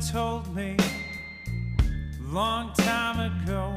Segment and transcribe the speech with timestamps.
[0.00, 0.76] Told me
[2.20, 3.74] long time ago.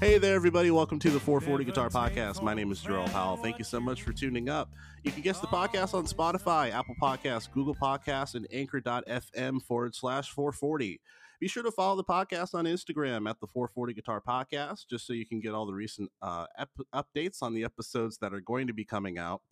[0.00, 0.70] Hey there, everybody.
[0.70, 2.42] Welcome to the 440 Guitar Podcast.
[2.42, 3.36] My name is Jerome Powell.
[3.36, 4.70] Thank you so much for tuning up.
[5.02, 10.30] You can guess the podcast on Spotify, Apple Podcasts, Google Podcasts, and anchor.fm forward slash
[10.30, 11.00] 440.
[11.38, 15.12] Be sure to follow the podcast on Instagram at the 440 Guitar Podcast, just so
[15.12, 18.68] you can get all the recent uh, ep- updates on the episodes that are going
[18.68, 19.42] to be coming out.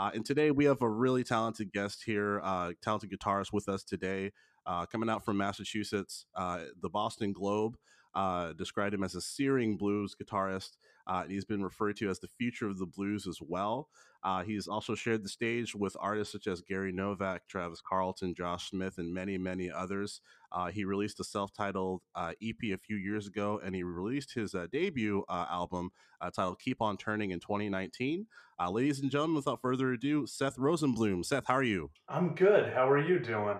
[0.00, 3.84] Uh, and today we have a really talented guest here, uh, talented guitarist with us
[3.84, 4.32] today,
[4.64, 7.76] uh, coming out from Massachusetts, uh, the Boston Globe
[8.14, 10.78] uh, described him as a searing blues guitarist.
[11.06, 13.88] Uh, and he's been referred to as the future of the blues as well.
[14.22, 18.70] Uh, he's also shared the stage with artists such as Gary Novak, Travis Carlton, Josh
[18.70, 20.20] Smith, and many, many others.
[20.52, 24.34] Uh, he released a self titled uh, EP a few years ago, and he released
[24.34, 25.90] his uh, debut uh, album
[26.34, 28.26] titled Keep On Turning in 2019.
[28.70, 31.24] ladies and gentlemen, without further ado, Seth Rosenbloom.
[31.24, 31.90] Seth, how are you?
[32.08, 32.72] I'm good.
[32.72, 33.58] How are you doing?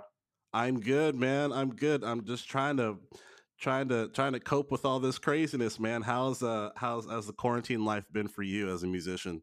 [0.53, 1.53] I'm good, man.
[1.53, 2.03] I'm good.
[2.03, 2.99] I'm just trying to
[3.61, 6.03] trying to trying to cope with all this craziness, man.
[6.03, 9.43] How's uh how's how's the quarantine life been for you as a musician?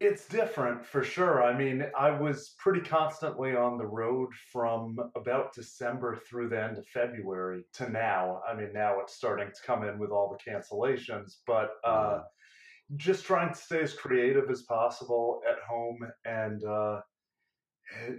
[0.00, 1.42] It's different for sure.
[1.42, 6.78] I mean, I was pretty constantly on the road from about December through the end
[6.78, 8.40] of February to now.
[8.48, 12.22] I mean, now it's starting to come in with all the cancellations, but uh,
[12.96, 17.00] just trying to stay as creative as possible at home and uh,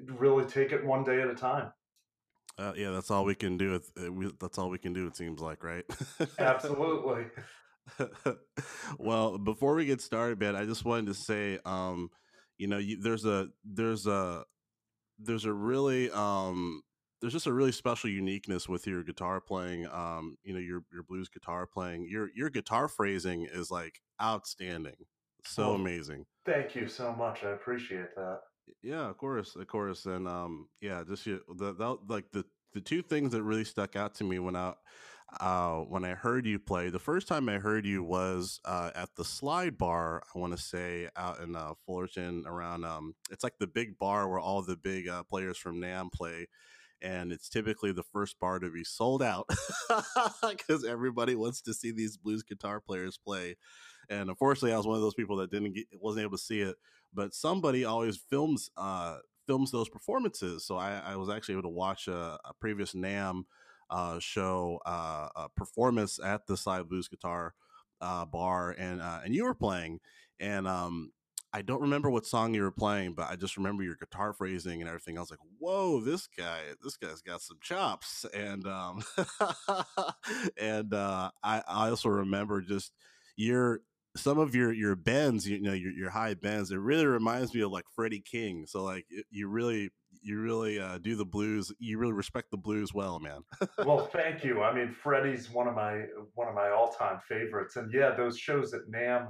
[0.06, 1.72] really take it one day at a time.
[2.58, 3.82] Uh, yeah, that's all we can do.
[3.98, 5.08] Uh, that's all we can do.
[5.08, 5.84] It seems like, right?
[6.40, 7.26] Absolutely.
[9.00, 12.10] well, before we get started, man, I just wanted to say, um,
[12.58, 14.44] you know, you, there's a there's a
[15.20, 16.82] there's a really um,
[17.22, 19.88] there's just a really special uniqueness with your guitar playing.
[19.88, 22.08] Um, you know, your your blues guitar playing.
[22.10, 25.06] Your your guitar phrasing is like outstanding.
[25.44, 26.26] So oh, amazing.
[26.46, 27.44] Thank you so much.
[27.44, 28.40] I appreciate that.
[28.82, 32.82] Yeah, of course, of course, and um, yeah, just you, the, the like the the
[32.82, 34.74] two things that really stuck out to me when I
[35.40, 36.90] uh when I heard you play.
[36.90, 40.24] The first time I heard you was uh, at the Slide Bar.
[40.34, 44.30] I want to say out in uh, Fullerton, around um, it's like the big bar
[44.30, 46.48] where all the big uh, players from NAMM play
[47.02, 49.50] and it's typically the first bar to be sold out
[50.50, 53.56] because everybody wants to see these blues guitar players play.
[54.10, 56.62] And unfortunately, I was one of those people that didn't get, wasn't able to see
[56.62, 56.76] it.
[57.14, 61.70] But somebody always films uh, films those performances, so I, I was actually able to
[61.70, 63.44] watch a, a previous NAMM
[63.90, 67.54] uh, show uh, a performance at the Side Blues Guitar
[68.02, 70.00] uh, bar, and uh, and you were playing,
[70.40, 71.12] and um,
[71.54, 74.82] I don't remember what song you were playing, but I just remember your guitar phrasing
[74.82, 75.18] and everything.
[75.18, 79.02] I was like, "Whoa, this guy, this guy's got some chops." And um,
[80.58, 82.92] and uh, I, I also remember just
[83.38, 83.80] your
[84.18, 86.72] some of your your bends, you know, your your high bends.
[86.72, 88.66] It really reminds me of like Freddie King.
[88.68, 89.92] So like you really
[90.26, 91.72] you really uh, do the blues.
[91.80, 93.42] You really respect the blues well, man.
[93.86, 94.64] well, thank you.
[94.64, 98.38] I mean, Freddie's one of my one of my all time favorites, and yeah, those
[98.38, 99.28] shows at NAMM.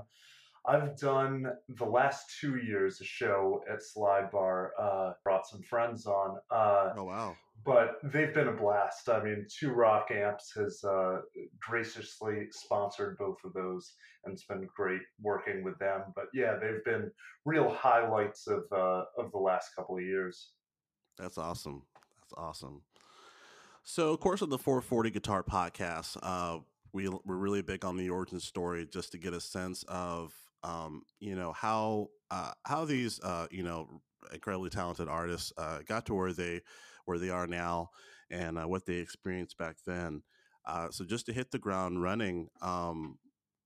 [0.68, 4.72] I've done the last two years a show at Slide Bar.
[4.80, 6.38] Uh, brought some friends on.
[6.50, 7.36] Uh, oh wow!
[7.66, 9.10] But they've been a blast.
[9.10, 11.22] I mean, Two Rock Amps has uh,
[11.60, 16.02] graciously sponsored both of those, and it's been great working with them.
[16.16, 17.12] But yeah, they've been
[17.44, 20.52] real highlights of uh, of the last couple of years.
[21.18, 21.84] That's awesome.
[22.20, 22.82] That's awesome.
[23.84, 26.60] So, of course, of the 440 Guitar Podcast, uh,
[26.92, 30.34] we, we're really big on the origin story just to get a sense of
[30.64, 34.02] um, you know how uh, how these uh, you know
[34.34, 36.62] incredibly talented artists uh, got to where they
[37.06, 37.92] where they are now
[38.32, 40.24] and uh, what they experienced back then.
[40.66, 43.20] Uh, so just to hit the ground running, um,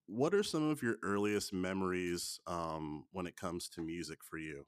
[0.07, 4.65] what are some of your earliest memories um, when it comes to music for you?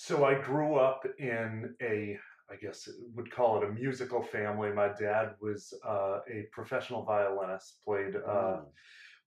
[0.00, 2.16] So I grew up in a
[2.50, 4.70] I guess would call it a musical family.
[4.70, 8.64] My dad was uh, a professional violinist, played uh, mm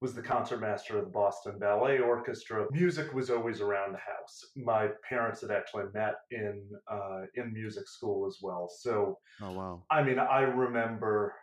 [0.01, 2.65] was the concertmaster of the Boston Ballet Orchestra.
[2.71, 4.43] Music was always around the house.
[4.55, 8.67] My parents had actually met in uh, in music school as well.
[8.67, 9.83] So, oh wow!
[9.91, 11.35] I mean, I remember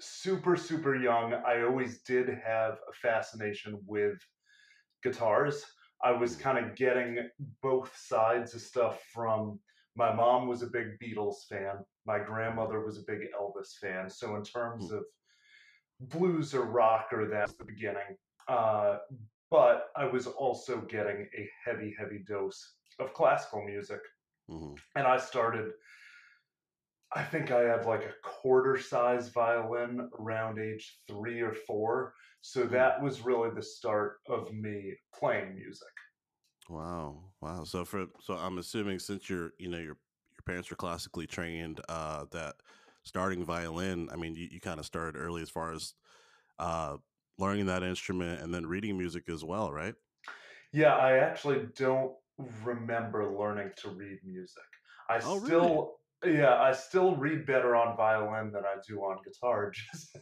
[0.00, 1.32] super super young.
[1.32, 4.18] I always did have a fascination with
[5.02, 5.64] guitars.
[6.04, 7.28] I was kind of getting
[7.62, 9.58] both sides of stuff from
[9.96, 11.76] my mom was a big Beatles fan.
[12.04, 14.10] My grandmother was a big Elvis fan.
[14.10, 14.98] So in terms mm.
[14.98, 15.04] of
[16.00, 18.16] blues or rock or that's the beginning.
[18.48, 18.98] Uh,
[19.50, 24.00] but I was also getting a heavy, heavy dose of classical music.
[24.50, 24.74] Mm-hmm.
[24.96, 25.70] And I started,
[27.14, 32.14] I think I had like a quarter size violin around age three or four.
[32.40, 32.72] So mm-hmm.
[32.72, 35.86] that was really the start of me playing music.
[36.68, 37.20] Wow.
[37.40, 37.64] Wow.
[37.64, 41.80] So for, so I'm assuming since your, you know, your, your parents are classically trained,
[41.88, 42.56] uh, that
[43.04, 45.94] starting violin, I mean, you, you kind of started early as far as
[46.58, 46.96] uh,
[47.38, 49.94] learning that instrument and then reading music as well, right?
[50.72, 52.12] Yeah, I actually don't
[52.64, 54.64] remember learning to read music.
[55.08, 55.86] I Oh, really?
[56.26, 59.70] Yeah, I still read better on violin than I do on guitar.
[59.92, 60.16] Just,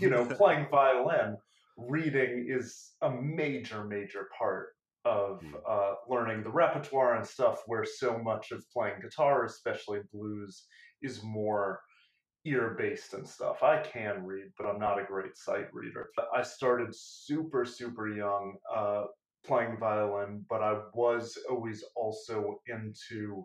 [0.00, 1.36] you know, playing violin,
[1.76, 4.68] reading is a major, major part
[5.04, 5.56] of Hmm.
[5.68, 10.64] uh, learning the repertoire and stuff, where so much of playing guitar, especially blues,
[11.02, 11.80] is more
[12.44, 13.62] ear based and stuff.
[13.62, 16.10] I can read, but I'm not a great sight reader.
[16.34, 19.04] I started super, super young uh,
[19.44, 23.44] playing violin, but I was always also into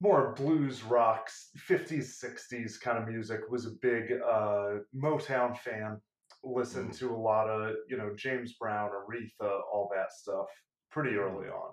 [0.00, 6.00] more blues rocks 50s 60s kind of music was a big uh, motown fan
[6.42, 6.94] listened Mm.
[6.94, 10.46] to a lot of you know james brown aretha all that stuff
[10.90, 11.72] pretty early on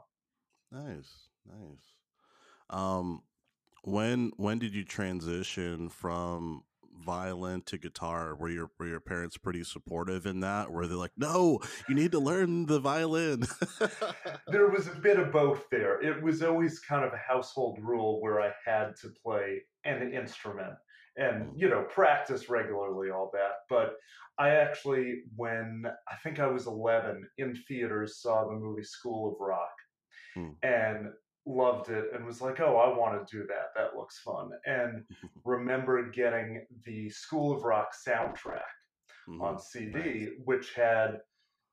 [0.71, 1.95] Nice, nice.
[2.69, 3.23] Um,
[3.83, 6.63] when when did you transition from
[7.03, 8.35] violin to guitar?
[8.35, 10.71] Were your were your parents pretty supportive in that?
[10.71, 13.43] Were they like, no, you need to learn the violin?
[14.47, 16.01] there was a bit of both there.
[16.01, 20.73] It was always kind of a household rule where I had to play an instrument
[21.17, 21.53] and, Mm.
[21.55, 23.53] you know, practice regularly, all that.
[23.69, 23.95] But
[24.37, 29.39] I actually, when I think I was 11 in theaters, saw the movie School of
[29.39, 29.73] Rock
[30.35, 30.55] Mm.
[30.61, 31.07] and
[31.47, 33.67] loved it and was like, oh, I want to do that.
[33.75, 34.49] That looks fun.
[34.65, 35.03] And
[35.45, 38.61] remember getting the School of Rock soundtrack
[39.41, 39.61] on Mhm.
[39.61, 41.21] CD, which had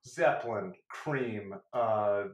[0.07, 2.25] Zeppelin, Cream, uh,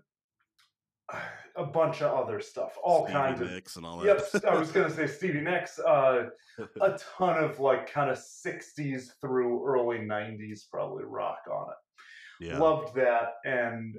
[1.56, 3.50] a bunch of other stuff, all Stevie kinds of.
[3.50, 4.30] Nicks and all that.
[4.32, 4.44] Yep.
[4.44, 5.78] I was gonna say Stevie Nicks.
[5.80, 6.30] Uh,
[6.80, 12.46] a ton of like kind of '60s through early '90s, probably rock on it.
[12.46, 12.58] yeah.
[12.58, 13.96] Loved that and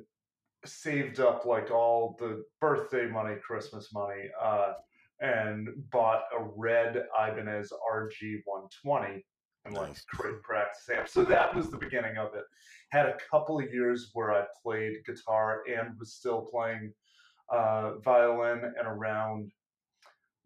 [0.66, 4.74] saved up like all the birthday money, Christmas money, uh,
[5.20, 9.22] and bought a red Ibanez RG120
[9.66, 10.04] and like Nice.
[10.16, 11.08] great practice amp.
[11.08, 12.44] So that was the beginning of it.
[12.92, 16.94] Had a couple of years where I played guitar and was still playing
[17.50, 19.52] uh, violin, and around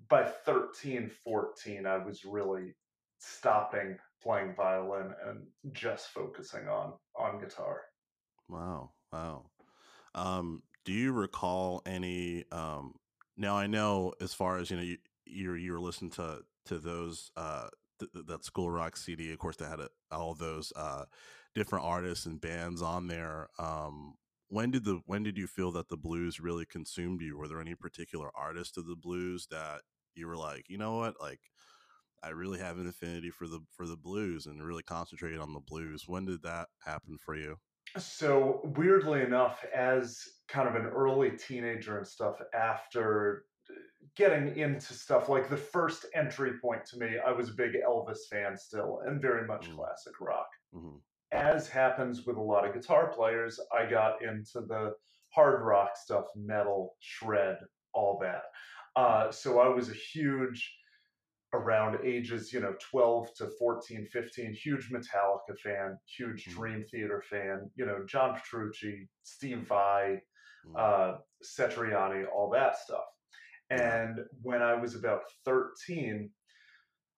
[0.10, 2.76] by 13, 14, I was really
[3.20, 7.82] stopping playing violin and just focusing on on guitar.
[8.50, 9.46] Wow, wow.
[10.16, 12.46] Um, do you recall any?
[12.52, 12.96] Um,
[13.38, 14.98] now I know as far as you know, you
[15.56, 17.70] you were listening to to those uh
[18.00, 19.32] th- th- that School Rock CD.
[19.34, 21.06] Of course, they had a, all those uh
[21.56, 23.50] different artists and bands on there.
[23.60, 24.16] Um,
[24.50, 27.38] when did the when did you feel that the blues really consumed you?
[27.38, 29.82] Were there any particular artists of the blues that
[30.16, 31.42] you were like, you know what, like
[32.24, 35.62] I really have an affinity for the for the blues and really concentrated on the
[35.62, 36.08] blues.
[36.08, 37.58] When did that happen for you?
[37.98, 43.46] So weirdly enough, as kind of an early teenager and stuff, after
[44.16, 48.28] getting into stuff like the first entry point to me, I was a big Elvis
[48.30, 49.76] fan still and very much Mm.
[49.76, 50.50] classic rock.
[50.74, 50.98] hmm
[51.32, 54.96] As happens with a lot of guitar players, I got into the
[55.34, 57.60] hard rock stuff, metal, shred,
[57.94, 58.46] all that.
[58.96, 60.78] Uh, so I was a huge
[61.56, 66.52] around ages, you know, 12 to 14, 15, huge Metallica fan, huge Mhm.
[66.52, 70.22] Dream Theater fan, you know, John Petrucci, Steve Vai,
[70.66, 70.76] Mm.
[70.78, 73.06] uh, Satriani, all that stuff.
[73.70, 76.34] And when I was about 13,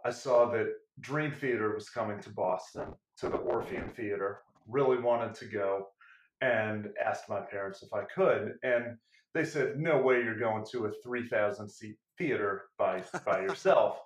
[0.05, 0.67] I saw that
[0.99, 4.43] Dream Theater was coming to Boston to the Orpheum Theater.
[4.67, 5.93] Really wanted to go
[6.41, 8.57] and asked my parents if I could.
[8.63, 8.97] And
[9.33, 14.01] they said, No way you're going to a 3,000 seat theater by, by yourself.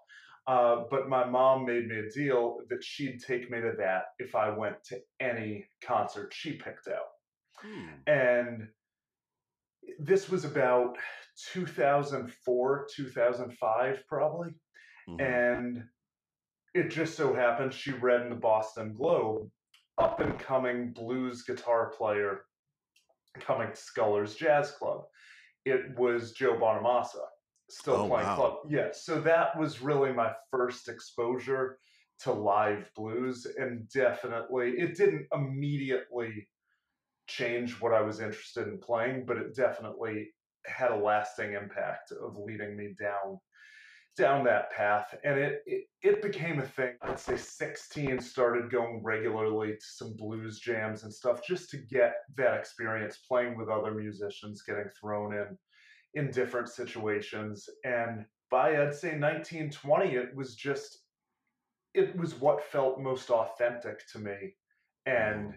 [0.47, 4.35] Uh, but my mom made me a deal that she'd take me to that if
[4.35, 7.09] I went to any concert she picked out.
[7.59, 7.89] Hmm.
[8.07, 8.67] And
[9.99, 10.97] this was about
[11.53, 14.49] 2004, 2005, probably.
[15.07, 15.21] Mhm.
[15.21, 15.89] And
[16.73, 19.51] it just so happened she read in the Boston Globe
[19.97, 22.45] up and coming blues guitar player
[23.39, 25.05] coming to Sculler's Jazz Club.
[25.65, 27.25] It was Joe Bonamassa,
[27.71, 28.35] still Oh, playing wow.
[28.35, 28.57] club.
[28.69, 31.79] Yeah, so that was really my first exposure
[32.19, 36.47] to live blues, and definitely it didn't immediately
[37.27, 40.33] change what I was interested in playing, but it definitely
[40.65, 43.39] had a lasting impact of leading me down
[44.17, 49.01] down that path and it, it it became a thing i'd say 16 started going
[49.03, 53.93] regularly to some blues jams and stuff just to get that experience playing with other
[53.93, 55.57] musicians getting thrown in
[56.13, 60.99] in different situations and by i'd say 1920 it was just
[61.93, 64.53] it was what felt most authentic to me
[65.05, 65.53] and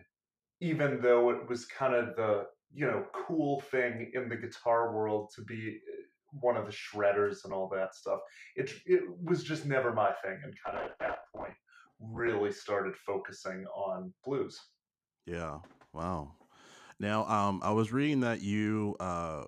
[0.60, 5.30] even though it was kind of the you know cool thing in the guitar world
[5.34, 5.78] to be
[6.40, 8.20] one of the shredders and all that stuff.
[8.56, 11.54] It it was just never my thing, and kind of at that point
[12.00, 14.60] really started focusing on blues.
[15.26, 15.58] Yeah.
[15.92, 16.32] Wow.
[16.98, 19.44] Now, um, I was reading that you uh,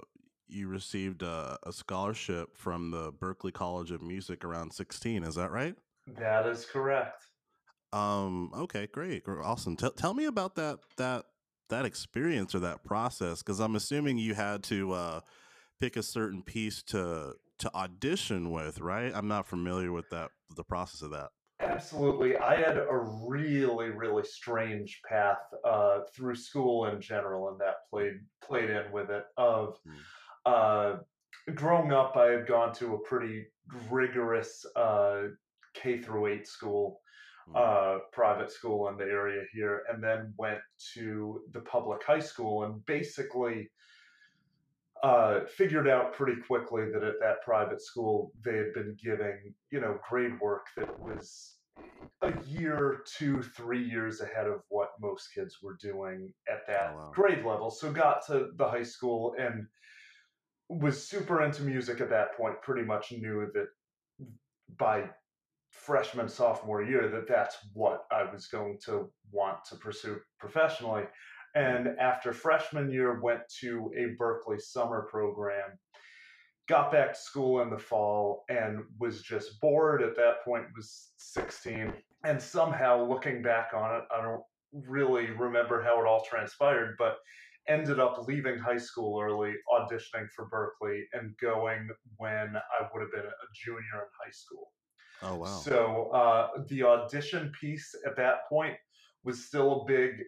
[0.48, 5.24] you received a, a scholarship from the Berklee College of Music around sixteen.
[5.24, 5.74] Is that right?
[6.18, 7.24] That is correct.
[7.92, 8.50] Um.
[8.54, 8.86] Okay.
[8.86, 9.24] Great.
[9.26, 9.76] Awesome.
[9.76, 11.24] Tell tell me about that that
[11.68, 15.20] that experience or that process because I'm assuming you had to uh,
[15.80, 19.12] pick a certain piece to to audition with, right?
[19.14, 21.28] I'm not familiar with that the process of that.
[21.58, 22.36] Absolutely.
[22.36, 28.20] I had a really, really strange path uh, through school in general, and that played
[28.42, 29.24] played in with it.
[29.36, 29.94] Of Mm.
[30.46, 30.96] Uh,
[31.54, 33.46] growing up, I had gone to a pretty
[33.90, 35.22] rigorous uh,
[35.74, 37.00] K through eight school,
[37.48, 37.54] Mm.
[37.56, 40.58] uh, private school in the area here, and then went
[40.94, 43.70] to the public high school, and basically
[45.04, 49.80] uh, figured out pretty quickly that at that private school they had been giving you
[49.80, 51.56] know grade work that was
[52.22, 56.96] a year two three years ahead of what most kids were doing at that Oh,
[56.96, 57.12] wow.
[57.14, 59.66] grade level so got to the high school and
[60.68, 63.68] was super into music at that point pretty much knew that
[64.78, 65.08] by
[65.70, 71.04] freshman sophomore year that that's what i was going to want to pursue professionally.
[71.54, 75.78] And after freshman year went to a Berklee summer program
[76.68, 81.12] got back to school in the fall and was just bored at that point was
[81.16, 81.92] 16
[82.24, 84.42] and somehow looking back on it i don't
[84.72, 87.18] really remember how it all transpired but
[87.68, 93.12] ended up leaving high school early auditioning for Berklee and going when i would have
[93.12, 94.72] been a junior in high school
[95.22, 95.46] Oh wow.
[95.46, 98.76] so uh, the audition piece at that point
[99.26, 100.22] was still a big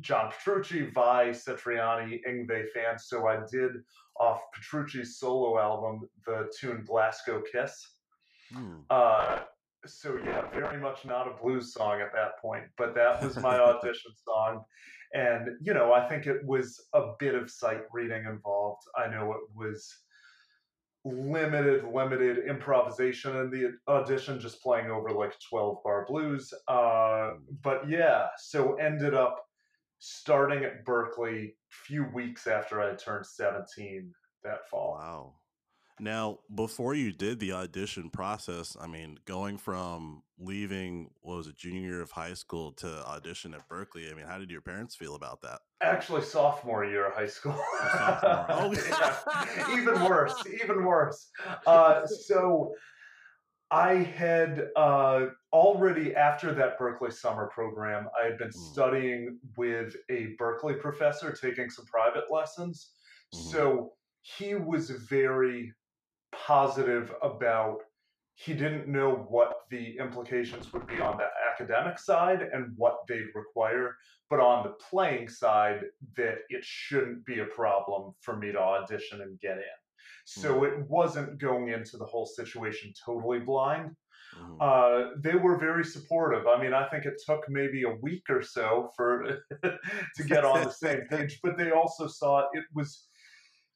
[0.00, 2.98] John Petrucci, Vai, Satriani, Yngwie fan.
[2.98, 3.72] So I did
[4.18, 7.86] off Petrucci's solo album the tune Glasgow Kiss.
[8.52, 8.76] Hmm.
[8.88, 9.40] Uh,
[9.86, 13.58] so yeah, very much not a blues song at that point, but that was my
[13.60, 14.64] audition song.
[15.14, 18.82] And you know, I think it was a bit of sight reading involved.
[18.96, 19.92] I know it was
[21.04, 26.52] limited, limited improvisation in the audition, just playing over like 12 bar blues.
[26.68, 29.44] Uh, but yeah, so ended up
[29.98, 31.54] starting at Berklee a
[31.86, 34.12] few weeks after I turned 17
[34.44, 34.98] that fall.
[34.98, 35.34] Wow.
[36.00, 41.56] Now, before you did the audition process, I mean, going from leaving what was it,
[41.58, 44.96] junior year of high school to audition at Berklee, I mean, how did your parents
[44.96, 45.60] feel about that?
[45.82, 47.54] Actually, sophomore year of high school.
[47.58, 48.74] Oh.
[49.56, 51.30] Yeah, even worse, even worse.
[51.66, 52.72] Uh, so
[53.70, 58.72] I had uh, already, after that Berklee summer program, I had been Mm.
[58.72, 62.92] studying with a Berklee professor, taking some private lessons.
[63.34, 63.50] Mhm.
[63.52, 63.92] So
[64.22, 65.72] he was very
[66.32, 67.78] positive about
[68.34, 73.34] he didn't know what the implications would be on the academic side and what they'd
[73.34, 73.96] require
[74.30, 75.82] but on the playing side
[76.16, 79.78] that it shouldn't be a problem for me to audition and get in
[80.24, 83.94] so it wasn't going into the whole situation totally blind
[84.36, 84.56] Mhm.
[84.60, 86.46] uh, they were very supportive.
[86.46, 90.62] I mean, I think it took maybe a week or so for to get on
[90.62, 93.08] the same page, but they also saw it was,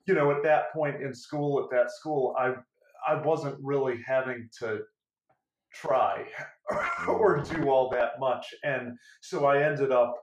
[0.06, 2.54] you know, at that point in school, at that school, I
[3.06, 4.80] I wasn't really having to
[5.73, 6.25] try
[7.08, 7.54] or mm.
[7.54, 10.14] do all that much, and so I ended up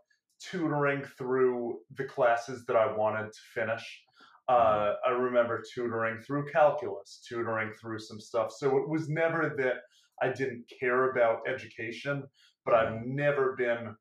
[0.41, 4.03] tutoring through the classes that I wanted to finish.
[4.49, 4.53] Mm-hmm.
[4.53, 8.51] Uh, I remember tutoring through calculus, tutoring through some stuff.
[8.51, 9.75] So it was never that
[10.21, 12.23] I didn't care about education,
[12.65, 13.15] but I've mm-hmm.
[13.15, 13.95] never been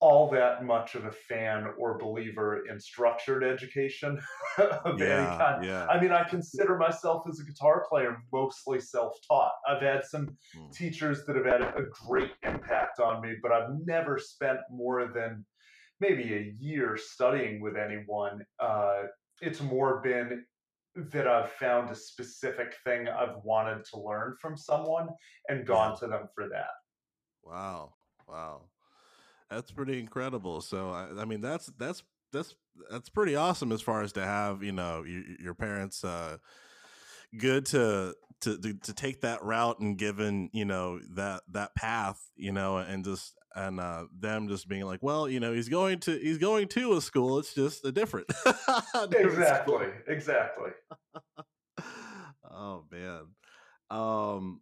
[0.00, 4.20] all that much of a fan or believer in structured education
[4.58, 5.56] of any kind.
[5.60, 5.90] yeah.
[5.90, 9.52] I mean, I consider myself as a guitar player mostly self taught.
[9.66, 10.76] I've had some Mm.
[10.76, 15.46] teachers that have had a great impact on me, but I've never spent more than
[16.00, 18.44] maybe a year studying with anyone.
[18.58, 19.04] Uh,
[19.40, 20.46] it's more been
[20.94, 25.10] that I've found a specific thing I've wanted to learn from someone
[25.48, 26.70] and gone to them for that.
[27.42, 28.70] Wow, wow,
[29.50, 30.60] that's pretty incredible.
[30.60, 32.54] So, I, I mean, that's that's that's
[32.90, 36.38] that's pretty awesome as far as to have you know your, your parents uh,
[37.38, 42.52] good to, to to take that route and given you know that that path you
[42.52, 46.16] know and just and uh, them just being like, well, you know, he's going to
[46.18, 47.38] he's going to a school.
[47.38, 48.26] It's just a different,
[49.08, 49.92] different Exactly, school.
[50.06, 50.70] exactly.
[52.50, 53.22] oh man.
[53.90, 54.60] Um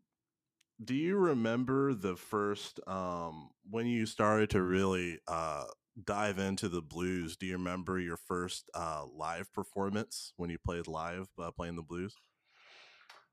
[0.82, 5.64] do you remember the first um when you started to really uh
[6.04, 7.36] dive into the blues?
[7.36, 11.82] Do you remember your first uh live performance when you played live uh, playing the
[11.82, 12.16] blues?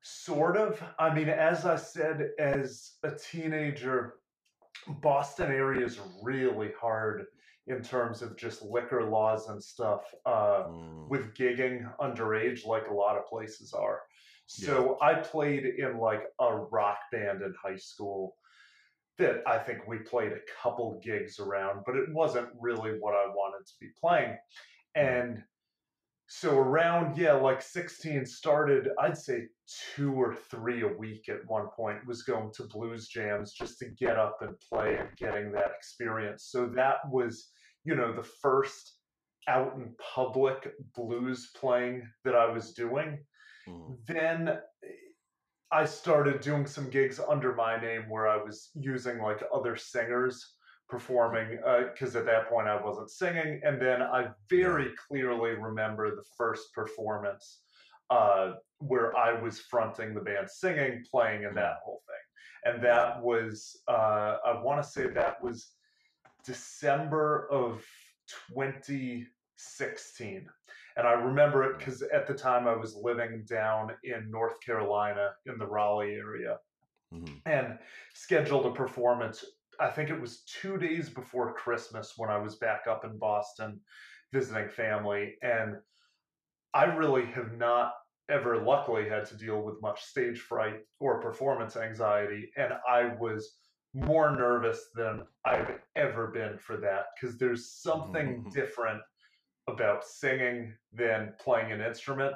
[0.03, 0.81] Sort of.
[0.97, 4.15] I mean, as I said, as a teenager,
[4.87, 7.25] Boston area is really hard
[7.67, 11.07] in terms of just liquor laws and stuff uh, mm.
[11.07, 14.01] with gigging underage, like a lot of places are.
[14.51, 15.07] So yeah.
[15.07, 18.35] I played in like a rock band in high school
[19.17, 23.27] that I think we played a couple gigs around, but it wasn't really what I
[23.27, 24.37] wanted to be playing.
[24.97, 25.19] Mm.
[25.27, 25.43] And
[26.33, 29.47] so around yeah like 16 started i'd say
[29.93, 33.89] two or three a week at one point was going to blues jams just to
[33.99, 37.49] get up and play and getting that experience so that was
[37.83, 38.93] you know the first
[39.49, 43.19] out in public blues playing that i was doing
[43.71, 43.97] mm.
[44.07, 44.57] then
[45.71, 50.55] i started doing some gigs under my name where i was using like other singers
[50.91, 51.57] performing
[51.91, 53.61] because uh, at that point I wasn't singing.
[53.63, 57.61] And then I very clearly remember the first performance
[58.09, 62.73] uh, where I was fronting the band singing, playing, and that whole thing.
[62.73, 65.69] And that was, uh, I want to say that was
[66.45, 67.83] December of
[68.49, 70.47] 2016.
[70.97, 75.31] And I remember it because at the time I was living down in North Carolina
[75.45, 76.57] in the Raleigh area.
[77.13, 77.39] Mm-hmm.
[77.45, 77.77] and
[78.13, 79.43] scheduled a performance
[79.81, 83.79] I think it was two days before Christmas when I was back up in Boston
[84.31, 85.35] visiting family.
[85.41, 85.77] And
[86.73, 87.93] I really have not
[88.29, 92.51] ever luckily had to deal with much stage fright or performance anxiety.
[92.57, 93.55] And I was
[93.93, 98.49] more nervous than I've ever been for that because there's something mm-hmm.
[98.49, 99.01] different
[99.71, 102.35] about singing than playing an instrument.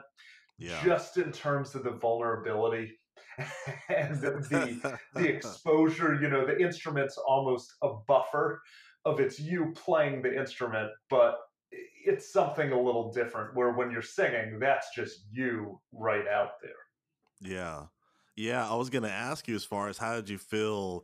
[0.58, 0.82] Yeah.
[0.84, 2.98] Just in terms of the vulnerability
[3.90, 8.62] and the, the, the exposure, you know, the instrument's almost a buffer
[9.04, 11.36] of it's you playing the instrument, but
[12.06, 16.72] it's something a little different where when you're singing, that's just you right out there.
[17.42, 17.84] Yeah.
[18.36, 18.70] Yeah.
[18.70, 21.04] I was going to ask you as far as how did you feel,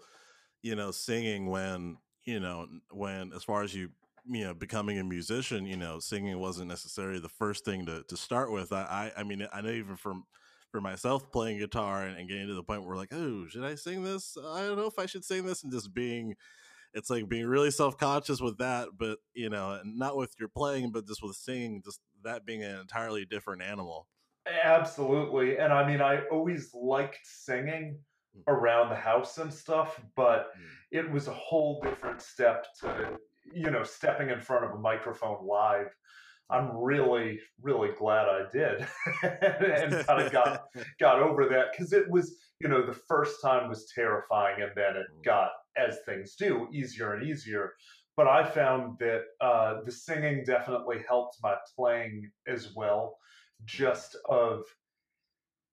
[0.62, 3.89] you know, singing when, you know, when as far as you
[4.25, 8.15] you know becoming a musician you know singing wasn't necessarily the first thing to, to
[8.15, 10.25] start with I, I i mean i know even from
[10.71, 13.75] for myself playing guitar and, and, getting to the point where like, oh, should I
[13.75, 14.38] sing this?
[14.38, 16.36] I don't know if I should sing this, and just being,
[16.93, 20.91] it's like being really self conscious with that, but you know, not with your playing,
[20.91, 24.07] but just with singing, just that being an entirely different animal.
[24.63, 27.99] Absolutely, and I mean, I always liked singing
[28.36, 28.43] mm.
[28.47, 30.63] around the house and stuff, but mm.
[30.91, 33.17] it was a whole different step to
[33.54, 35.93] you know stepping in front of a microphone live
[36.51, 38.82] I'm really, really glad I did
[39.23, 40.63] and kind of got
[40.99, 44.97] got over that because it was, you know, the first time was terrifying and then
[44.97, 45.23] it mm.
[45.23, 47.73] got, as things do, easier and easier.
[48.17, 53.17] But I found that uh, the singing definitely helped my playing as well,
[53.63, 54.63] just of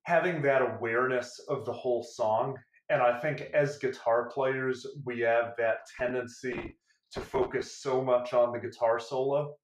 [0.04, 2.56] having that awareness of the whole song.
[2.88, 6.76] And I think as guitar players, we have that tendency
[7.12, 9.54] to focus so much on the guitar solo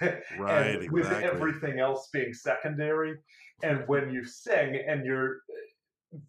[0.00, 3.14] mm, right and with everything else being secondary
[3.62, 5.38] and when you sing and you're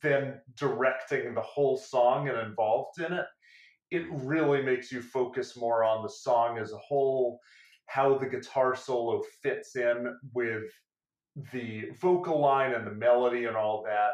[0.02, 3.26] then directing the whole song and involved in it
[3.92, 7.40] it really makes you focus more on the song as a whole
[7.90, 10.72] how the guitar solo fits in with
[11.52, 14.12] the vocal line and the melody and all that.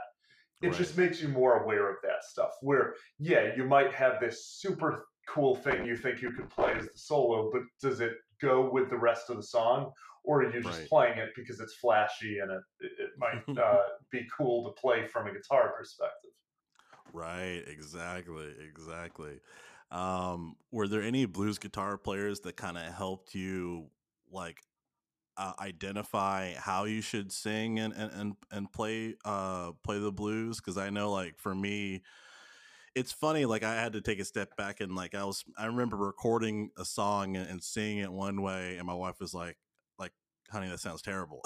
[0.62, 0.78] It right.
[0.78, 5.06] just makes you more aware of that stuff where yeah you might have this super
[5.28, 8.90] cool thing you think you could play as the solo, but does it go with
[8.90, 9.92] the rest of the song,
[10.24, 10.90] or are you just right.
[10.90, 13.80] playing it because it's flashy and it it, it might uh,
[14.12, 16.32] be cool to play from a guitar perspective?
[17.14, 19.40] Right, exactly, exactly.
[19.92, 23.88] Um, were there any blues guitar players that kind of helped you,
[24.32, 24.62] like,
[25.38, 30.58] uh, identify how you should sing and and and, and play uh play the blues?
[30.58, 32.04] Because I know, like, for me
[32.96, 35.66] it's funny like i had to take a step back and like i was i
[35.66, 39.58] remember recording a song and, and singing it one way and my wife was like
[40.00, 40.12] like
[40.50, 41.42] honey that sounds terrible.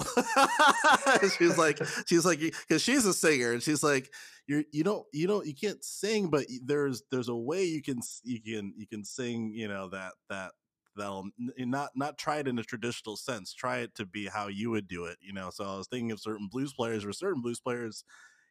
[1.38, 4.12] She's like she's like because she's a singer and she's like
[4.46, 8.00] you're you don't you don't you can't sing but there's there's a way you can
[8.24, 10.52] you can you can sing you know that that
[10.96, 14.70] that'll not not try it in a traditional sense try it to be how you
[14.70, 15.50] would do it you know?
[15.50, 18.04] So i was thinking of certain blues players or certain blues players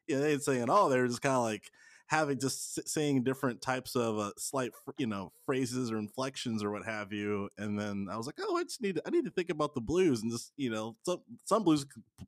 [0.08, 1.70] you know, they'd saying oh they're just kind of like
[2.10, 6.84] having just saying different types of uh, slight you know phrases or inflections or what
[6.86, 9.32] have you and then i was like oh i just need to, i need to
[9.32, 11.86] think about the blues and just you know some some blues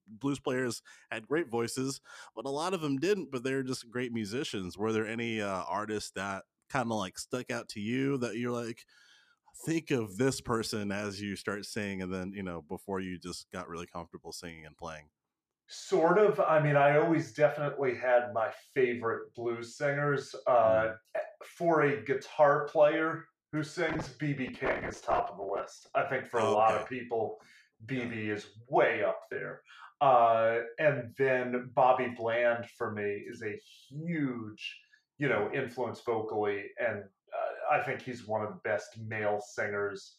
[0.08, 2.00] blues players had great voices
[2.36, 4.78] but a lot of them didn't but they're just great musicians.
[4.78, 8.52] Were there any uh, artists that kind of like stuck out to you that you're
[8.52, 8.86] like
[9.65, 13.46] think of this person as you start singing and then you know before you just
[13.52, 15.06] got really comfortable singing and playing
[15.74, 16.38] Sort of.
[16.42, 20.36] I mean, I always definitely had my favorite blues singers.
[20.46, 20.96] Uh,
[21.46, 25.88] For a guitar player who sings, BB King is top of the list.
[25.96, 27.38] I think for a lot of people,
[27.86, 29.62] BB is way up there.
[30.02, 33.58] Uh, and then Bobby Bland for me is a
[33.88, 34.78] huge,
[35.20, 40.18] you know, influence vocally, and uh, I think he's one of the best male singers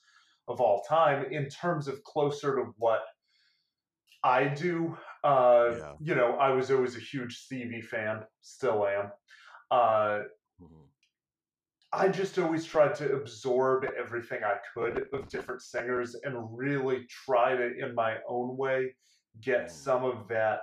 [0.49, 3.03] of all time in terms of closer to what
[4.25, 4.97] I do.
[5.25, 5.97] Uh, Yeah.
[6.01, 9.13] You know, I was always a huge Stevie fan, still am.
[9.71, 10.25] Uh,
[10.61, 10.89] Mhm.
[11.93, 17.55] I just always tried to absorb everything I could of different singers and really try
[17.55, 18.97] to, in my own way,
[19.41, 19.71] get Mm.
[19.71, 20.63] some of that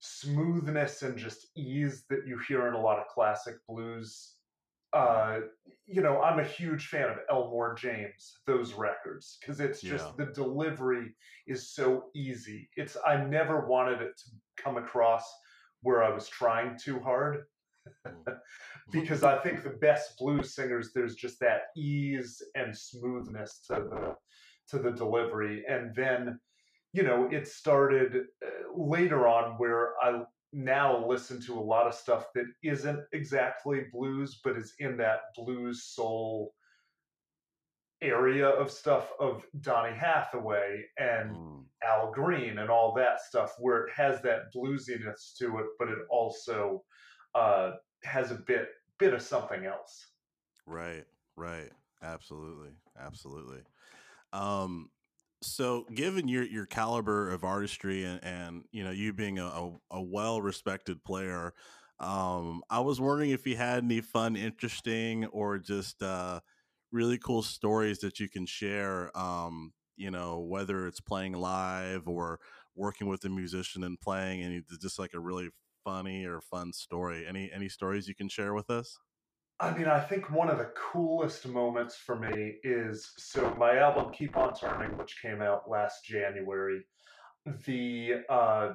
[0.00, 4.35] smoothness and just ease that you hear in a lot of classic blues.
[4.92, 5.40] Uh,
[5.86, 10.24] you know, I'm a huge fan of Elmore James, those records, because it's just Yeah.
[10.26, 11.14] the delivery
[11.46, 12.70] is so easy.
[12.76, 15.24] It's I never wanted it to come across
[15.82, 17.44] where I was trying too hard
[18.04, 18.24] Mm.
[18.90, 24.16] because I think the best blues singers there's just that ease and smoothness to the
[24.68, 26.40] to the delivery and then
[26.92, 31.94] you know it started uh, later on where I now listen to a lot of
[31.94, 36.54] stuff that isn't exactly blues but is in that blues soul
[38.02, 41.68] area of stuff of Donny Hathaway and Mm.
[41.82, 45.98] Al Green and all that stuff, where it has that bluesiness to it, but it
[46.10, 46.84] also
[47.34, 47.72] uh,
[48.04, 50.14] has a bit bit of something else.
[50.66, 51.06] Right,
[51.36, 51.72] right.
[52.02, 52.76] Absolutely.
[52.96, 53.64] Absolutely.
[54.32, 54.90] Um
[55.42, 59.72] so given your your caliber of artistry and, and you know you being a, a,
[59.92, 61.52] a well respected player,
[62.00, 66.40] um, I was wondering if you had any fun, interesting, or just uh
[66.92, 69.16] really cool stories that you can share.
[69.18, 72.38] Um, you know, whether it's playing live or
[72.74, 75.48] working with a musician and playing, and just like a really
[75.84, 77.26] funny or fun story.
[77.26, 78.98] Any any stories you can share with us?
[79.58, 84.12] I mean, I think one of the coolest moments for me is so my album
[84.12, 86.82] Keep On Turning, which came out last January.
[87.64, 88.74] The uh,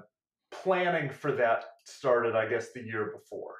[0.49, 3.57] planning for that started, I guess, the year before,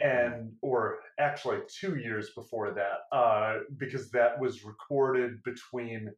[0.00, 6.10] and or actually two years before that, uh, because that was recorded between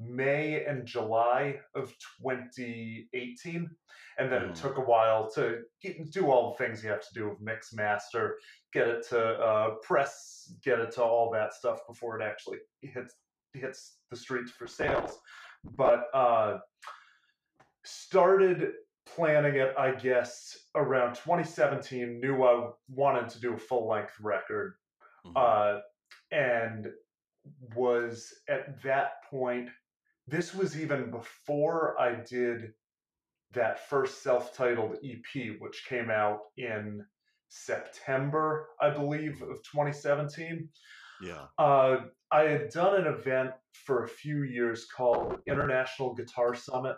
[0.00, 3.70] May and July of 2018,
[4.18, 4.60] and then it Mm.
[4.60, 7.72] took a while to get, do all the things you have to do with mix
[7.72, 8.38] master,
[8.72, 13.16] get it to uh, press, get it to all that stuff before it actually hits
[13.52, 15.18] hits the streets for sales.
[15.76, 16.60] But uh,
[17.84, 18.72] started
[19.06, 22.20] planning it, I guess, around 2017.
[22.20, 24.76] Knew I wanted to do a full length record,
[25.26, 25.32] Mhm.
[25.36, 25.80] uh,
[26.30, 26.92] and
[27.74, 29.68] was at that point.
[30.30, 32.72] This was even before I did
[33.52, 37.04] that first self-titled EP, which came out in
[37.48, 40.68] September, I believe, of 2017.
[41.20, 41.46] yeah.
[41.58, 46.96] Uh, I had done an event for a few years called International Guitar Summit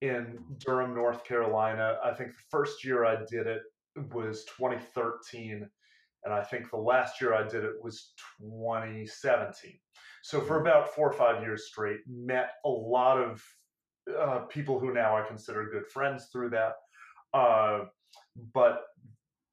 [0.00, 1.98] in Durham, North Carolina.
[2.04, 3.62] I think the first year I did it
[4.12, 5.68] was 2013,
[6.24, 9.78] and I think the last year I did it was 2017.
[10.22, 13.42] So for about four or five years straight, met a lot of
[14.18, 16.72] uh, people who now I consider good friends through that.
[17.32, 17.84] Uh,
[18.52, 18.82] but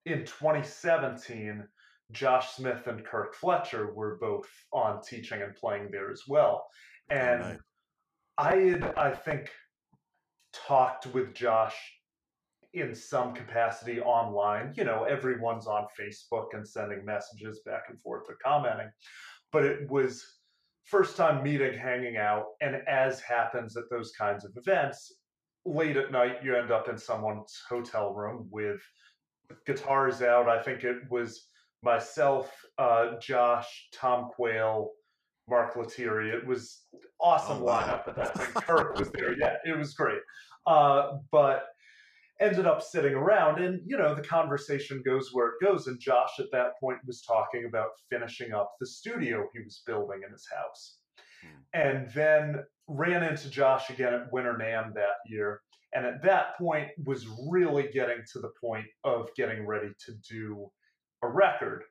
[0.05, 1.63] in 2017,
[2.11, 6.65] Josh Smith and Kirk Fletcher were both on teaching and playing there as well.
[7.09, 7.57] And nice.
[8.37, 9.49] I had, I think,
[10.53, 11.75] talked with Josh
[12.81, 14.73] in some capacity online.
[14.75, 18.89] You know, everyone's on Facebook and sending messages back and forth or commenting.
[19.51, 20.23] But it was
[20.83, 25.13] first time meeting, hanging out, and as happens at those kinds of events,
[25.65, 28.81] late at night you end up in someone's hotel room with
[29.65, 30.47] guitars out.
[30.49, 31.47] I think it was
[31.83, 34.91] myself, uh, Josh, Tom Quayle,
[35.49, 36.29] Mark Lettieri.
[36.29, 36.83] It was
[37.19, 37.81] awesome Oh, wow.
[37.81, 38.51] lineup at that time.
[38.63, 39.37] Kirk was there.
[39.37, 40.19] Yeah, it was great.
[40.65, 41.65] Uh, but
[42.39, 46.39] ended up sitting around and you know the conversation goes where it goes and josh
[46.39, 50.47] at that point was talking about finishing up the studio he was building in his
[50.55, 50.97] house
[51.43, 51.57] Hmm.
[51.73, 55.61] and then ran into josh again at winter NAMM that year
[55.93, 60.67] and at that point was really getting to the point of getting ready to do
[61.23, 61.83] a record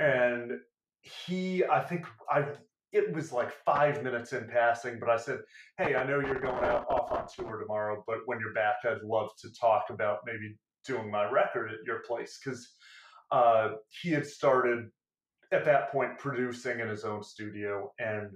[0.00, 0.52] and
[1.00, 2.44] he i think i
[2.92, 5.40] it was like five minutes in passing but i said
[5.78, 9.02] hey i know you're going out off on tour tomorrow but when you're back i'd
[9.02, 12.74] love to talk about maybe doing my record at your place because
[13.32, 14.86] uh, he had started
[15.50, 18.30] at that point producing in his own studio and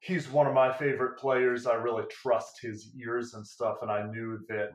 [0.00, 4.04] he's one of my favorite players i really trust his ears and stuff and i
[4.10, 4.70] knew that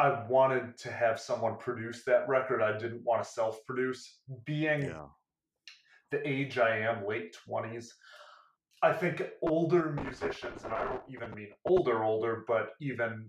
[0.00, 2.62] I wanted to have someone produce that record.
[2.62, 4.20] I didn't want to self produce.
[4.46, 5.06] Being Yeah.
[6.10, 7.88] The age I am, late 20s,
[8.82, 13.28] I think older musicians, and I don't even mean older, older, but even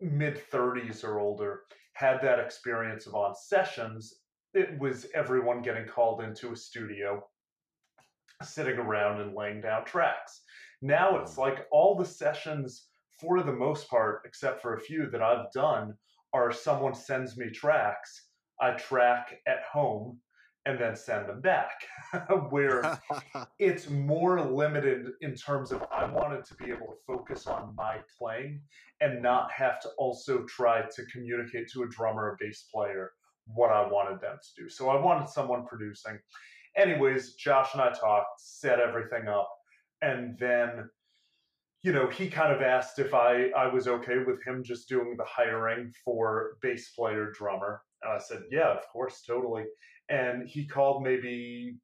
[0.00, 1.62] mid 30s or older,
[1.92, 4.14] had that experience of on sessions.
[4.54, 7.22] It was everyone getting called into a studio,
[8.42, 10.42] sitting around and laying down tracks.
[10.80, 12.88] Now it's like all the sessions,
[13.20, 15.94] for the most part, except for a few that I've done,
[16.32, 18.28] are someone sends me tracks.
[18.60, 20.20] I track at home
[20.66, 21.70] and then send them back.
[22.50, 23.00] Where
[23.58, 27.98] it's more limited in terms of I wanted to be able to focus on my
[28.18, 28.60] playing
[29.00, 33.12] and not have to also try to communicate to a drummer or bass player
[33.46, 34.68] what I wanted them to do.
[34.68, 36.18] So I wanted someone producing.
[36.76, 39.48] Anyways, Josh and I talked, set everything up,
[40.02, 40.90] and then
[41.82, 45.14] you know, he kind of asked if I, I was okay with him just doing
[45.16, 47.82] the hiring for bass player drummer.
[48.02, 49.62] And I said, yeah, of course, totally.
[50.08, 51.76] And he called maybe,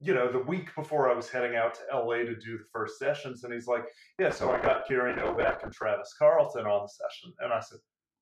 [0.00, 2.98] you know, the week before I was heading out to LA to do the first
[2.98, 3.44] sessions.
[3.44, 3.84] And he's like,
[4.18, 7.32] yeah, so I got Gary Novak and Travis Carlton on the session.
[7.40, 7.78] And I said,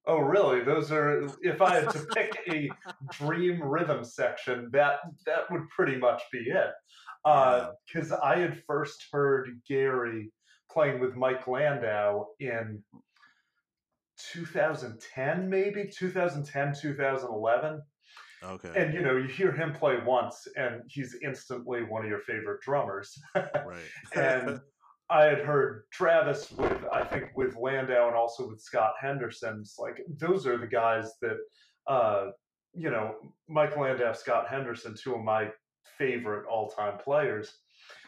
[0.06, 0.64] oh, really?
[0.64, 2.70] Those are, if I had to pick a
[3.12, 6.72] dream rhythm section, that, that would pretty much be it.
[7.24, 10.32] Because uh, I had first heard Gary
[10.70, 12.82] playing with Mike Landau in
[14.32, 17.82] 2010, maybe 2010, 2011.
[18.44, 18.72] Okay.
[18.74, 22.60] And you know, you hear him play once, and he's instantly one of your favorite
[22.62, 23.18] drummers.
[23.34, 23.78] right.
[24.14, 24.60] and
[25.10, 29.58] I had heard Travis with, I think, with Landau and also with Scott Henderson.
[29.60, 31.36] It's like those are the guys that,
[31.86, 32.26] uh,
[32.74, 33.14] you know,
[33.48, 35.50] Mike Landau, Scott Henderson, two of my
[35.98, 37.52] favorite all-time players.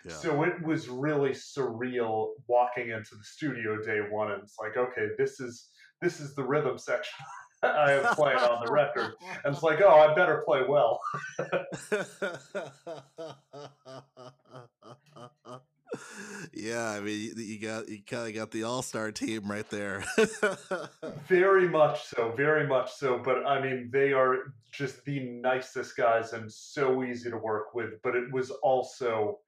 [0.04, 0.12] Yeah.
[0.12, 5.08] So it was really surreal walking into the studio day one, and it's like, okay,
[5.18, 5.68] this is
[6.00, 7.24] this is the rhythm section
[7.62, 9.14] I have played on the record,
[9.44, 11.00] and it's like, oh, I better play well.
[16.52, 20.04] yeah, I mean, you got you kind of got the all star team right there.
[21.28, 23.18] very much so, very much so.
[23.18, 28.02] But I mean, they are just the nicest guys and so easy to work with.
[28.02, 29.38] But it was also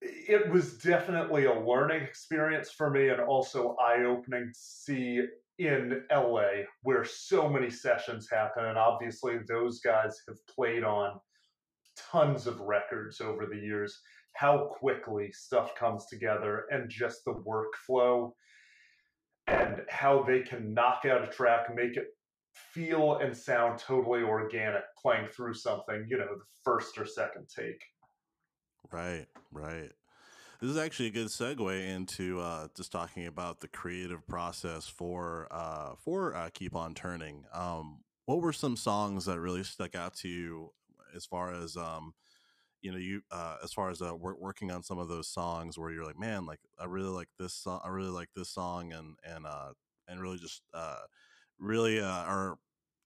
[0.00, 5.22] it was definitely a learning experience for me and also eye opening to see
[5.58, 8.66] in LA where so many sessions happen.
[8.66, 11.18] And obviously, those guys have played on
[11.96, 14.00] tons of records over the years,
[14.34, 18.30] how quickly stuff comes together and just the workflow
[19.48, 22.08] and how they can knock out a track, make it
[22.52, 27.82] feel and sound totally organic playing through something, you know, the first or second take.
[28.92, 29.90] Right, right.
[30.60, 35.46] This is actually a good segue into uh, just talking about the creative process for
[35.52, 37.44] uh, for uh, Keep on Turning.
[37.52, 40.72] Um, what were some songs that really stuck out to you
[41.14, 42.12] as far as um,
[42.82, 45.78] you know you uh, as far as uh, work, working on some of those songs
[45.78, 48.92] where you're like, man, like I really like this song, I really like this song,
[48.92, 49.74] and and uh,
[50.08, 51.02] and really just uh,
[51.60, 52.58] really uh, are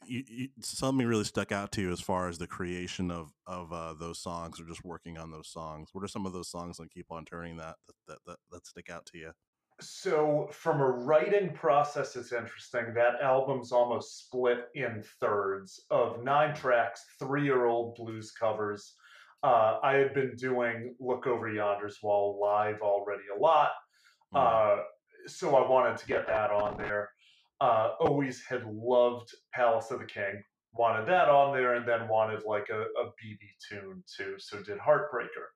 [0.07, 3.73] you, you, something really stuck out to you as far as the creation of of
[3.73, 5.91] uh, those songs or just working on those songs?
[5.93, 7.77] What are some of those songs that keep on turning that
[8.09, 9.33] that that, that stick out to you?
[9.81, 12.95] So, from a writing process, it's interesting.
[12.95, 18.95] That album's almost split in thirds of nine tracks, three year old blues covers.
[19.43, 23.73] Uh, I had been doing Look Over Yonder's Wall live already a lot.
[24.35, 24.79] Mm.
[24.79, 24.83] Uh,
[25.27, 27.11] so, I wanted to get that on there
[27.63, 30.43] uh, always had loved Palace of the King,
[30.75, 33.39] wanted that on there, and then wanted like a, a BB
[33.71, 34.35] tune too.
[34.39, 35.47] So did Heartbreaker.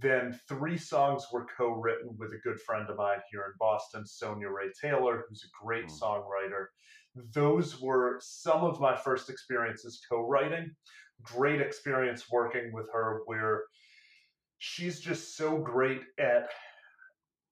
[0.00, 4.48] Then three songs were co-written with a good friend of mine here in Boston, Sonya
[4.48, 6.00] Rae Taylor, who's a great mm.
[6.00, 6.68] songwriter.
[7.34, 10.70] Those were some of my first experiences co-writing.
[11.22, 13.64] Great experience working with her, where
[14.58, 16.48] she's just so great at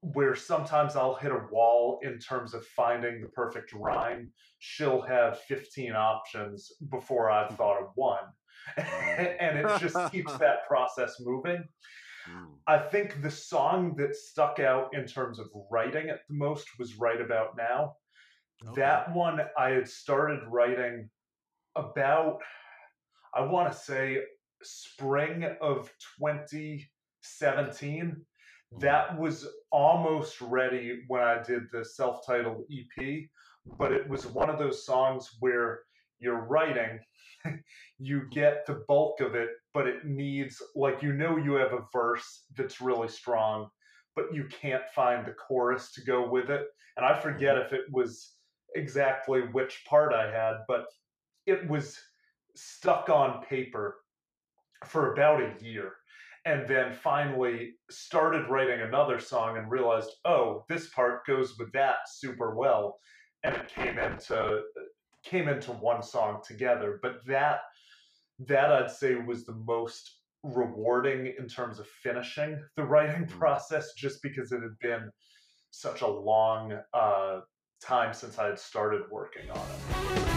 [0.03, 4.33] where sometimes I'll hit a wall in terms of finding the perfect rhyme.
[4.59, 8.25] She'll have 15 options before I've thought of one.
[8.77, 11.63] and it just keeps that process moving.
[12.29, 12.47] Mm.
[12.67, 16.99] I think the song that stuck out in terms of writing it the most was
[16.99, 17.95] Right About Now.
[18.65, 18.81] Okay.
[18.81, 21.09] That one I had started writing
[21.77, 22.41] about,
[23.35, 24.19] I want to say,
[24.63, 28.27] spring of 2017
[28.79, 33.25] that was almost ready when I did the self titled EP,
[33.79, 35.81] but it was one of those songs where
[36.21, 37.01] you're writing,
[37.99, 41.85] you get the bulk of it, but it needs, like, you know, you have a
[41.93, 43.69] verse that's really strong,
[44.15, 46.67] but you can't find the chorus to go with it.
[46.97, 47.67] And I forget mm-hmm.
[47.67, 48.37] if it was
[48.75, 50.87] exactly which part I had, but
[51.47, 51.99] it was
[52.55, 53.97] stuck on paper
[54.87, 55.93] for about a year.
[56.45, 61.99] And then finally started writing another song and realized, oh, this part goes with that
[62.09, 62.99] super well.
[63.45, 64.63] And it came into
[65.25, 66.99] came into one song together.
[67.01, 67.61] But that
[68.41, 73.39] that I'd say was the most rewarding in terms of finishing the writing Mm.
[73.39, 75.11] process, just because it had been
[75.71, 77.41] such a long uh,
[77.81, 80.32] time since I had started working on it.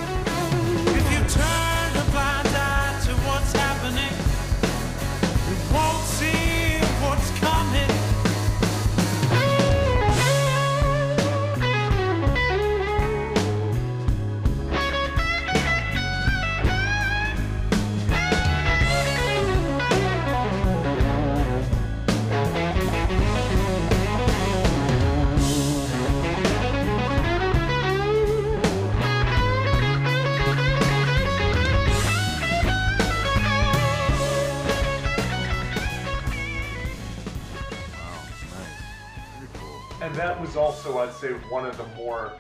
[40.06, 42.34] And that was also, I'd say, one of the more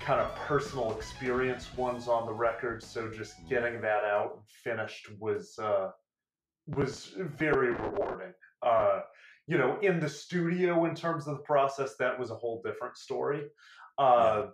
[0.00, 2.82] kind of personal experience ones on the record.
[2.82, 5.90] So just getting that out and finished was uh,
[6.66, 8.32] was very rewarding.
[8.62, 9.00] Uh,
[9.46, 12.96] you know, in the studio, in terms of the process, that was a whole different
[12.96, 13.42] story.
[13.98, 14.46] Uh,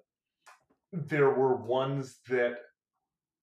[0.93, 2.57] There were ones that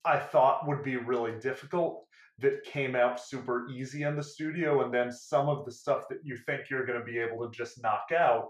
[0.04, 2.06] I thought would be really difficult
[2.44, 6.20] that came out super easy in the studio, and then some of the stuff that
[6.24, 8.48] you think you're going to be able to just knock out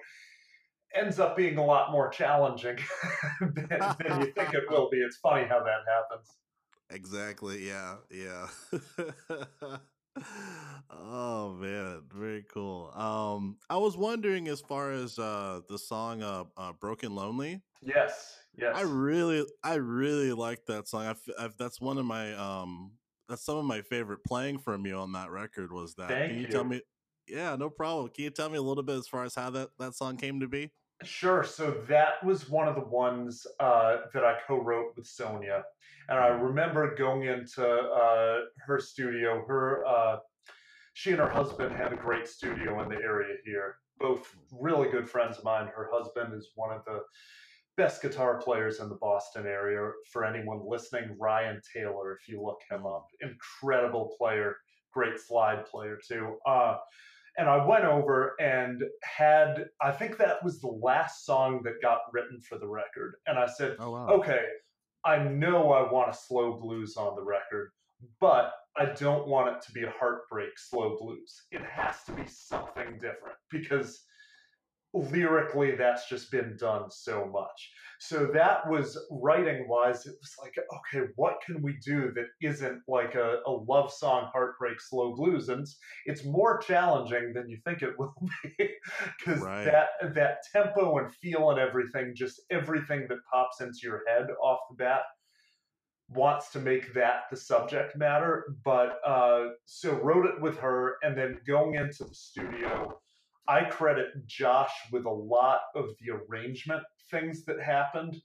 [0.94, 2.78] ends up being a lot more challenging
[3.42, 4.98] than, than you think it will be.
[4.98, 6.30] It's funny how that happens.
[6.90, 7.68] Exactly.
[7.68, 7.96] Yeah.
[8.12, 8.48] Yeah.
[10.92, 12.92] oh man, very cool.
[12.94, 18.38] Um, I was wondering as far as uh the song uh, uh "Broken Lonely." Yes,
[18.56, 18.76] yes.
[18.76, 21.06] I really, I really like that song.
[21.06, 22.92] I f I've, that's one of my um,
[23.34, 25.72] that's some of my favorite playing from you on that record.
[25.72, 26.10] Was that?
[26.10, 26.82] Thank Can you, tell me?
[27.28, 28.10] Yeah, no problem.
[28.10, 30.40] Can you tell me a little bit as far as how that that song came
[30.40, 30.70] to be?
[31.04, 31.44] Sure.
[31.44, 35.64] So that was one of the ones uh, that I co-wrote with Sonya,
[36.10, 39.44] and I remember going into uh, her studio.
[39.48, 40.18] Her, uh,
[40.94, 43.78] she and her husband had a great studio in the area here.
[44.00, 45.72] Both really good friends of mine.
[45.76, 47.00] Her husband is one of the
[47.78, 49.92] best guitar players in the Boston area.
[50.12, 54.58] For anyone listening, Ryan Taylor, if you look him up, incredible player,
[54.94, 56.38] great slide player too.
[56.46, 56.78] Uh,
[57.38, 62.02] and I went over and had, I think that was the last song that got
[62.12, 63.16] written for the record.
[63.26, 64.08] And I said, Oh wow.
[64.10, 64.46] okay,
[65.04, 67.72] I know I want a slow blues on the record,
[68.20, 71.44] but I don't want it to be a heartbreak slow blues.
[71.52, 74.02] It has to be something different because
[74.94, 77.72] lyrically that's just been done so much.
[78.00, 82.82] So that was writing wise, it was like, okay, what can we do that isn't
[82.88, 85.50] like a, a love song, heartbreak, slow blues?
[85.50, 88.14] And it's, it's more challenging than you think it will
[88.58, 88.70] be
[89.18, 89.66] because Right.
[89.66, 94.60] that that tempo and feel and everything, just everything that pops into your head off
[94.70, 95.02] the bat
[96.10, 98.56] wants to make that the subject matter.
[98.64, 103.00] But uh, so wrote it with her, and then going into the studio,
[103.48, 108.16] I credit Josh with a lot of the arrangement things that happened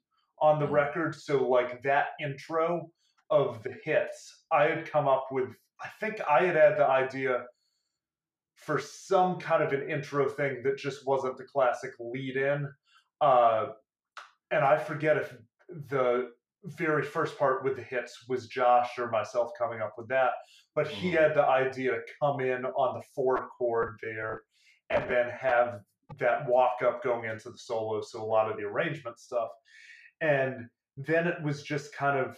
[0.41, 0.73] on the Mhm.
[0.73, 1.15] record.
[1.15, 2.93] So like that intro
[3.31, 5.55] of the hits, I had come up with.
[5.81, 7.47] I think I had had the idea
[8.55, 12.73] for some kind of an intro thing that just wasn't the classic lead in.
[13.21, 13.75] Uh,
[14.51, 15.37] and I forget if
[15.69, 16.33] the
[16.65, 20.33] very first part with the hits was Josh or myself coming up with that,
[20.75, 21.19] but he Mhm.
[21.19, 24.43] had the idea to come in on the four chord there
[24.91, 25.81] and then have
[26.19, 28.01] that walk up going into the solo.
[28.01, 29.51] So a lot of the arrangement stuff.
[30.21, 32.37] And then it was just kind of,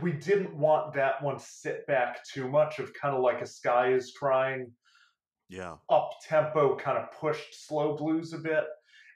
[0.00, 3.92] we didn't want that one sit back too much of kind of like a sky
[3.92, 4.70] is crying
[5.48, 5.76] Yeah.
[5.90, 8.64] up tempo kind of pushed slow blues a bit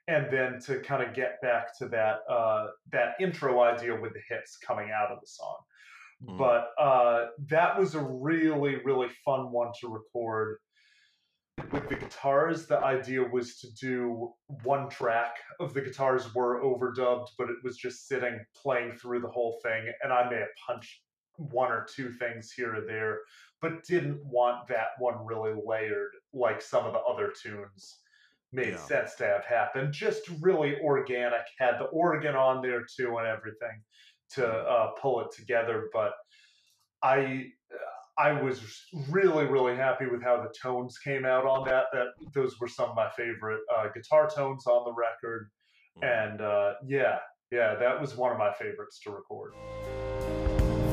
[0.08, 4.20] and then to kind of get back to that uh, that intro idea with the
[4.28, 5.56] hits coming out of the song
[6.20, 6.36] Mm.
[6.36, 10.58] but uh, that was a really really fun one to record
[11.72, 14.32] with the guitars the idea was to do
[14.64, 19.28] one track of the guitars were overdubbed but it was just sitting playing through the
[19.28, 21.02] whole thing and i may have punched
[21.36, 23.20] one or two things here or there
[23.60, 28.00] but didn't want that one really layered like some of the other tunes
[28.52, 28.76] made Yeah.
[28.76, 29.92] sense to have happen.
[29.92, 33.82] Just really organic, had the organ on there too and everything
[34.30, 35.90] to uh, pull it together.
[35.92, 36.14] But
[37.02, 37.52] I
[38.18, 38.60] I was
[39.10, 41.84] really really happy with how the tones came out on that.
[41.92, 45.50] That those were some of my favorite uh, guitar tones on the record,
[46.02, 46.24] Mm.
[46.24, 47.18] and uh, yeah,
[47.50, 49.52] Yeah, that was one of my favorites to record.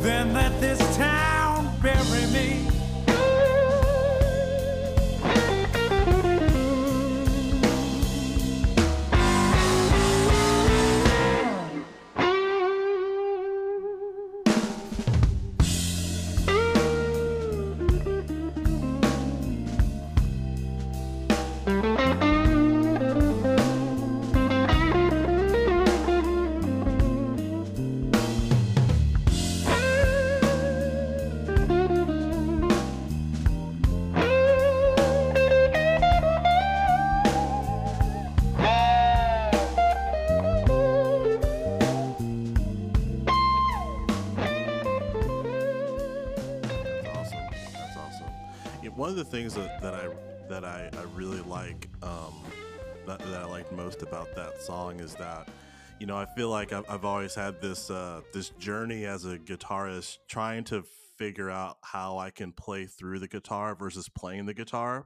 [0.02, 2.75] Then let this town bury me.
[49.26, 50.08] The things that, that I
[50.48, 52.34] that I, I really like um,
[53.08, 55.48] that, that I liked most about that song is that
[56.00, 59.38] you know I feel like I've, I've always had this uh, this journey as a
[59.38, 60.84] guitarist trying to
[61.18, 65.06] figure out how I can play through the guitar versus playing the guitar.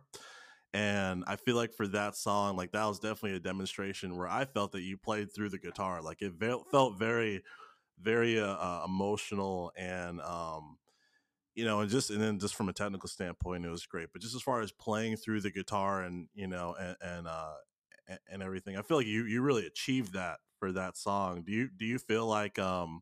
[0.73, 4.45] And I feel like for that song, like that was definitely a demonstration where I
[4.45, 6.01] felt that you played through the guitar.
[6.01, 7.43] Like it ve- felt very,
[7.99, 10.77] very uh, uh, emotional and um,
[11.59, 14.09] you know, and just and then just from a technical standpoint, it was great.
[14.13, 17.55] But just as far as playing through the guitar and you know and and uh
[18.31, 21.43] and, everything, I feel like you you really achieved that for that song.
[21.45, 23.01] Do you do you feel like um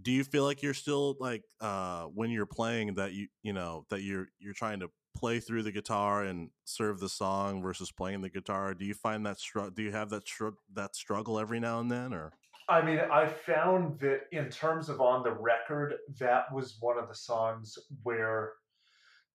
[0.00, 3.84] do you feel like you're still like uh when you're playing that you you know
[3.90, 8.22] that you're you're trying to play through the guitar and serve the song versus playing
[8.22, 8.74] the guitar?
[8.74, 11.90] Do you find that str- do you have that str- that struggle every now and
[11.90, 12.32] then or
[12.70, 17.08] I mean, I found that in terms of on the record, that was one of
[17.08, 18.54] the songs where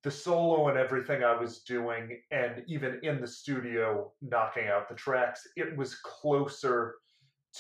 [0.04, 4.96] the solo and everything I was doing, and even in the studio knocking out the
[4.96, 6.96] tracks, it was closer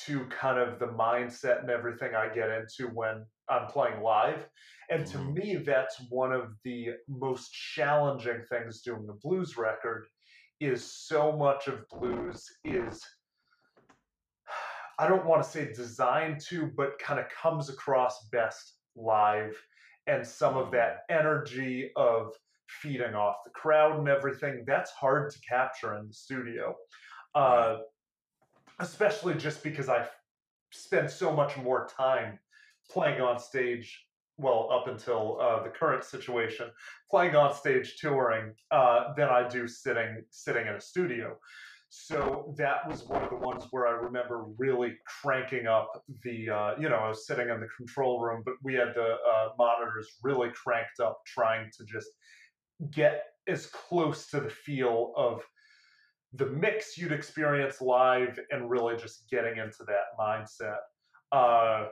[0.05, 4.49] to kind of the mindset and everything I get into when I'm playing live.
[4.89, 5.33] And to Mhm.
[5.33, 10.07] me, that's one of the most challenging things doing a blues record
[10.61, 13.05] is so much of blues is
[14.97, 19.55] I don't want to say designed to, but kind of comes across best live.
[20.07, 22.33] And some of that energy of
[22.67, 26.75] feeding off the crowd and everything, that's hard to capture in the studio.
[27.33, 27.77] Uh,
[28.79, 30.07] especially just because I
[30.71, 32.39] spend so much more time
[32.89, 34.01] playing on stage.
[34.37, 36.67] Well, up until uh, the current situation,
[37.09, 41.37] playing on stage touring uh, than I do sitting sitting in a studio.
[41.97, 46.71] So that was one of the ones where I remember really cranking up the, uh,
[46.77, 50.09] you know, I was sitting in the control room, but we had the uh, monitors
[50.21, 52.09] really cranked up, trying to just
[52.91, 55.41] get as close to the feel of
[56.33, 60.79] the mix you'd experience live and really just getting into that mindset.
[61.31, 61.87] Uh,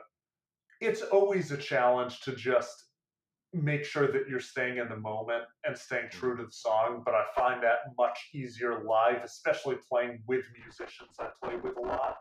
[0.82, 2.83] it's always a challenge to just
[3.54, 7.02] make sure that you're staying in the moment and staying true to the song.
[7.04, 11.80] But I find that much easier live, especially playing with musicians I play with a
[11.80, 12.16] lot.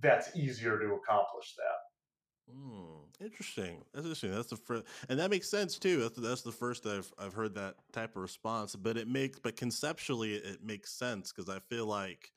[0.00, 2.52] That's easier to accomplish that.
[2.52, 3.84] Hmm, interesting.
[3.92, 4.34] That's interesting.
[4.34, 6.00] That's the first, and that makes sense too.
[6.02, 8.76] That's the, that's the first I've I've heard that type of response.
[8.76, 12.32] But it makes, but conceptually, it makes sense because I feel like,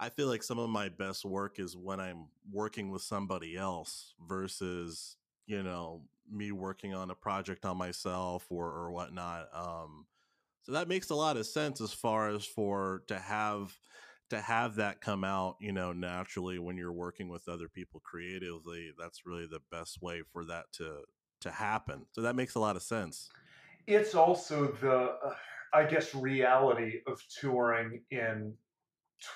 [0.00, 4.14] I feel like some of my best work is when I'm working with somebody else
[4.26, 5.16] versus
[5.46, 9.48] you know me working on a project on myself or or whatnot.
[9.54, 10.06] Um,
[10.62, 13.76] so that makes a lot of sense as far as for to have
[14.30, 18.90] to have that come out, you know, naturally when you're working with other people creatively,
[18.98, 21.00] that's really the best way for that to
[21.42, 22.06] to happen.
[22.12, 23.28] So that makes a lot of sense.
[23.86, 25.34] It's also the, uh,
[25.74, 28.54] I guess, reality of touring in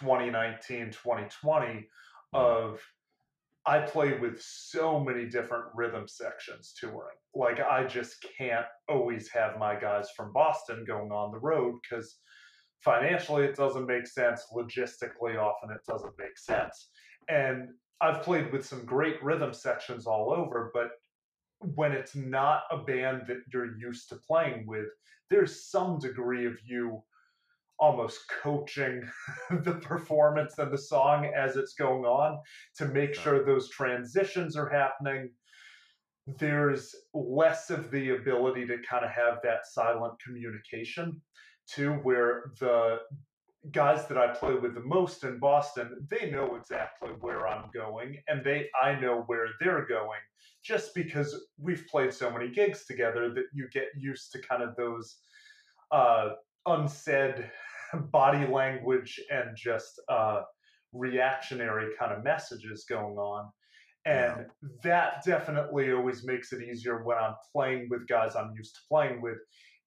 [0.00, 1.88] 2019, 2020
[2.32, 2.80] of
[3.66, 7.16] I play with so many different rhythm sections touring.
[7.34, 12.18] Like I just can't always have my guys from Boston going on the road because
[12.84, 14.44] financially it doesn't make sense.
[14.54, 16.90] Logistically, often it doesn't make sense.
[17.28, 20.90] And I've played with some great rhythm sections all over, but
[21.74, 24.86] when it's not a band that you're used to playing with,
[25.28, 27.02] there's some degree of you
[27.78, 29.08] almost coaching
[29.50, 32.38] the performance and the song as it's going on
[32.76, 35.30] to make sure those transitions are happening.
[36.38, 41.20] There's less of the ability to kind of have that silent communication,
[41.68, 42.98] too, where the
[43.72, 48.16] guys that I play with the most in Boston, they know exactly where I'm going
[48.28, 50.20] and they I know where they're going
[50.62, 54.76] just because we've played so many gigs together that you get used to kind of
[54.76, 55.16] those
[55.90, 56.30] uh
[56.66, 57.50] unsaid
[58.12, 60.42] body language and just uh
[60.92, 63.50] reactionary kind of messages going on.
[64.06, 64.46] And
[64.84, 69.20] that definitely always makes it easier when I'm playing with guys I'm used to playing
[69.20, 69.38] with.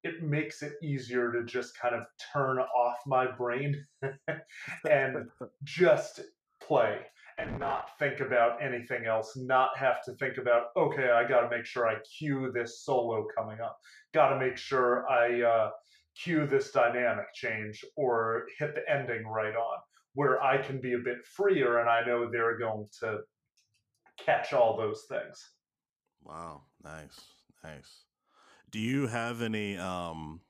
[0.04, 2.02] It makes it easier to just kind of
[2.32, 3.82] turn off my brain
[4.88, 5.26] and
[5.64, 6.20] just
[6.62, 6.98] play
[7.38, 11.56] and not think about anything else, not have to think about, okay, I got to
[11.56, 13.78] make sure I cue this solo coming up,
[14.12, 15.70] got to make sure I uh,
[16.22, 19.78] cue this dynamic change or hit the ending right on,
[20.14, 23.20] where I can be a bit freer and I know they're going to
[24.18, 25.52] catch all those things.
[26.22, 27.20] Wow, nice,
[27.64, 28.04] nice.
[28.70, 30.40] Do you have any um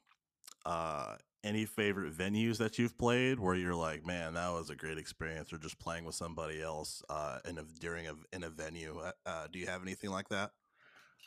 [0.67, 4.99] uh any favorite venues that you've played where you're like, man, that was a great
[4.99, 8.99] experience, or just playing with somebody else uh, in a during a in a venue?
[8.99, 10.51] Uh, uh, do you have anything like that?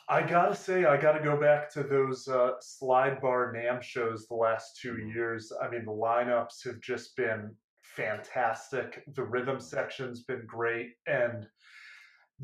[0.08, 4.34] I gotta say, I gotta go back to those uh, slide bar NAMM shows the
[4.34, 5.50] last two years.
[5.62, 9.02] I mean, the lineups have just been fantastic.
[9.14, 11.46] The rhythm section's been great, and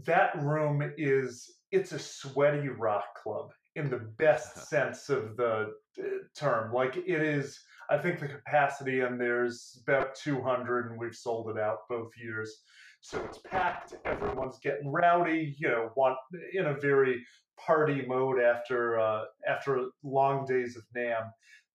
[0.05, 6.03] that room is it's a sweaty rock club in the best sense of the uh,
[6.37, 6.73] term.
[6.73, 11.61] Like it is, I think the capacity and there's about 200 and we've sold it
[11.61, 12.63] out both years.
[13.01, 13.95] So it's packed.
[14.05, 15.55] Everyone's getting rowdy.
[15.59, 16.17] You know, want
[16.53, 17.25] in a very
[17.59, 21.31] party mode after uh, after long days of NAMM.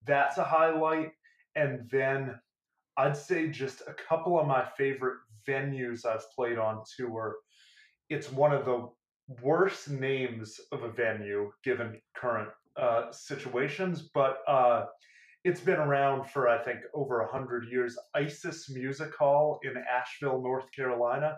[0.06, 1.12] That's a highlight.
[1.56, 2.36] And then
[2.98, 5.18] I'd say just a couple of my favorite
[5.48, 7.36] venues I've played on tour.
[8.10, 8.90] It's one of the
[9.42, 14.86] worst names of a venue given current uh, situations, but uh,
[15.46, 17.98] it's been around for I think over a hundred years.
[18.16, 21.38] Isis Music Hall in Asheville, North Carolina.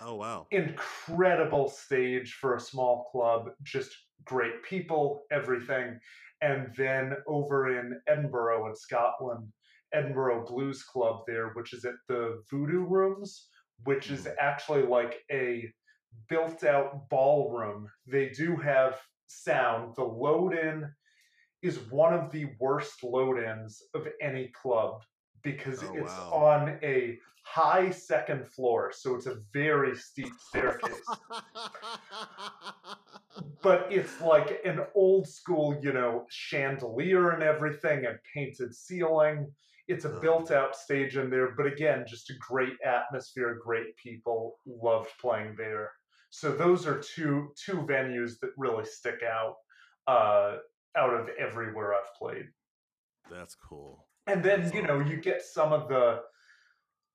[0.00, 0.46] Oh wow!
[0.52, 3.50] Incredible stage for a small club.
[3.64, 3.90] Just
[4.24, 5.98] great people, everything.
[6.40, 9.48] And then over in Edinburgh in Scotland,
[9.92, 13.48] Edinburgh Blues Club there, which is at the Voodoo Rooms,
[13.84, 14.30] which is hmm.
[14.38, 15.68] actually like a
[16.28, 17.88] built out ballroom.
[18.06, 18.94] They do have
[19.26, 19.96] sound.
[19.96, 20.88] The load in
[21.62, 25.02] is one of the worst load ins of any club
[25.42, 26.30] because Oh, it's wow.
[26.32, 28.92] on a high second floor.
[28.94, 31.00] So it's a very steep staircase.
[33.62, 39.50] but it's like an old school, you know, chandelier and everything and painted ceiling.
[39.88, 40.22] It's a Ugh.
[40.22, 44.56] built out stage in there, but again, just a great atmosphere, great people.
[44.66, 45.90] Loved playing there.
[46.30, 49.56] So those are two two venues that really stick out
[50.06, 50.58] uh,
[50.96, 52.46] out of everywhere I've played.
[53.30, 54.06] That's cool.
[54.26, 56.20] And then That's you know you get some of the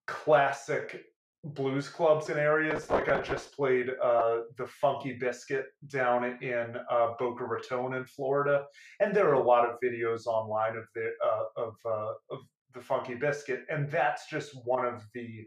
[0.07, 1.03] classic
[1.43, 7.11] blues clubs in areas like I just played uh, the Funky Biscuit down in uh,
[7.19, 8.65] Boca Raton in Florida,
[8.99, 12.39] and there are a lot of videos online of the uh, of uh, of
[12.73, 15.45] the Funky Biscuit, and that's just one of the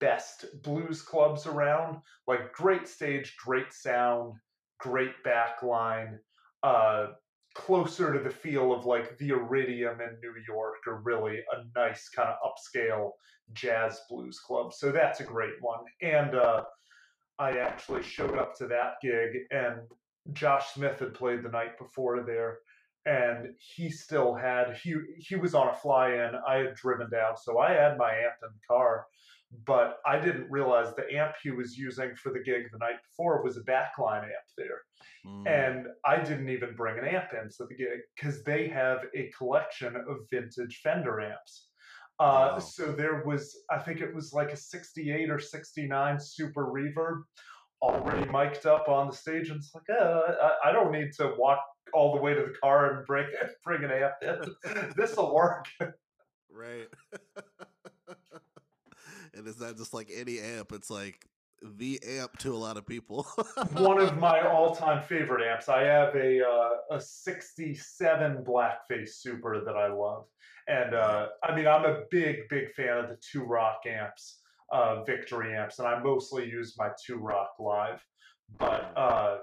[0.00, 1.98] best blues clubs around.
[2.26, 4.34] Like great stage, great sound,
[4.80, 6.18] great back line.
[6.62, 7.08] Uh,
[7.54, 12.08] closer to the feel of like the Iridium in New York, or really a nice
[12.08, 13.10] kind of upscale
[13.52, 14.72] jazz blues club.
[14.72, 15.80] So that's a great one.
[16.00, 16.62] And uh,
[17.38, 19.80] I actually showed up to that gig, and
[20.32, 22.58] Josh Smith had played the night before there,
[23.04, 26.32] and he still had he he was on a fly-in.
[26.46, 29.06] I had driven down, so I had my amp in the car.
[29.66, 33.42] But I didn't realize the amp he was using for the gig the night before
[33.42, 34.80] was a backline amp there
[35.26, 35.46] Mm.
[35.46, 39.30] and I didn't even bring an amp in to the gig because they have a
[39.36, 41.68] collection of vintage Fender amps.
[42.18, 42.58] Uh, Wow.
[42.58, 47.22] So there was, I think it was like a 68 or 69 Super Reverb
[47.80, 51.34] already mic'd up on the stage, and it's like, uh, I, I don't need to
[51.38, 51.60] walk
[51.94, 53.26] all the way to the car and bring
[53.64, 54.92] bring an amp in.
[54.96, 55.66] this will work.
[56.50, 56.88] Right.
[59.34, 61.26] and it's not just like any amp, it's like
[61.62, 63.24] the amp to a lot of people.
[63.72, 65.68] One of my all-time favorite amps.
[65.68, 70.26] I have a uh, a '67 Blackface Super that I love,
[70.68, 74.40] and uh, I mean I'm a big big fan of the Two Rock amps,
[74.72, 78.04] uh, Victory amps, and I mostly use my Two Rock Live,
[78.58, 79.38] but uh,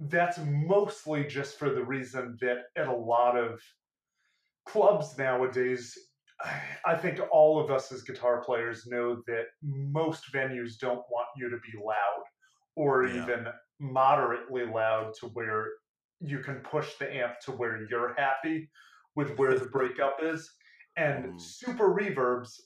[0.00, 3.60] that's mostly just for the reason that at a lot of
[4.66, 5.96] clubs nowadays.
[6.84, 11.48] I think all of us as guitar players know that most venues don't want you
[11.48, 12.24] to be loud
[12.76, 13.22] or Yeah.
[13.22, 13.46] even
[13.80, 15.66] moderately loud to where
[16.20, 18.70] you can push the amp to where you're happy
[19.14, 20.50] with where the breakup is.
[20.96, 21.40] And Mm.
[21.40, 22.60] super reverbs,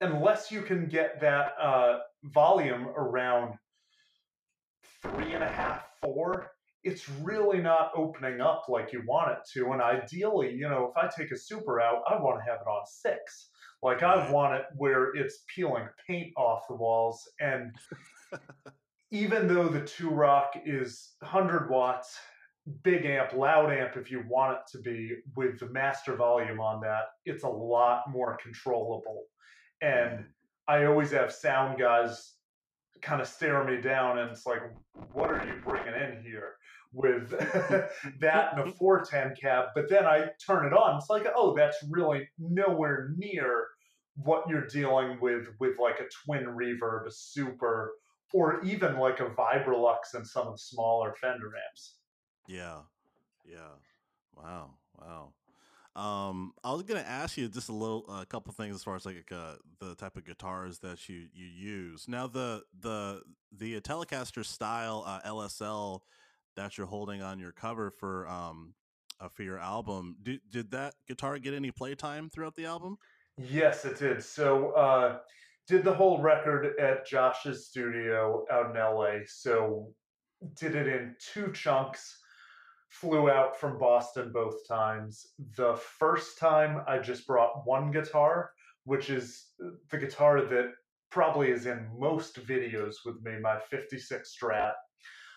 [0.00, 3.58] unless you can get that uh, volume around
[5.02, 9.72] three and a half, four, it's really not opening up like you want it to.
[9.72, 12.68] And ideally, you know, if I take a super out, I want to have it
[12.68, 13.50] on six.
[13.82, 17.28] Like I want it where it's peeling paint off the walls.
[17.40, 17.74] And
[19.10, 22.18] even though the two rock is 100 watts,
[22.82, 26.80] big amp, loud amp, if you want it to be, with the master volume on
[26.82, 29.24] that, it's a lot more controllable.
[29.82, 30.24] And
[30.68, 32.34] I always have sound guys
[33.02, 34.60] kind of stare me down, and it's like,
[35.12, 36.56] what are you bringing in here?
[36.92, 37.30] With
[38.20, 40.96] that and a 410 cab, but then I turn it on.
[40.96, 43.68] It's like, oh, that's really nowhere near
[44.16, 47.92] what you're dealing with with like a twin reverb, a super,
[48.32, 51.96] or even like a Vibrolux and some of the smaller Fender amps.
[52.48, 52.80] Yeah.
[53.44, 53.76] Yeah.
[54.36, 54.72] Wow.
[54.98, 55.32] Wow.
[55.96, 59.04] Um, I was gonna ask you just a little, a couple things as far as
[59.04, 62.06] like uh, the type of guitars that you you use.
[62.06, 63.22] Now the the
[63.52, 66.00] the Telecaster style uh, LSL
[66.56, 68.74] that you're holding on your cover for um
[69.20, 72.96] uh, for your album, did did that guitar get any playtime throughout the album?
[73.36, 74.22] Yes, it did.
[74.22, 75.18] So, uh,
[75.68, 79.24] did the whole record at Josh's studio out in LA.
[79.26, 79.92] So,
[80.54, 82.18] did it in two chunks.
[82.88, 85.28] Flew out from Boston both times.
[85.56, 88.50] The first time I just brought one guitar,
[88.84, 89.46] which is
[89.90, 90.72] the guitar that
[91.10, 94.72] probably is in most videos with me, my 56 Strat.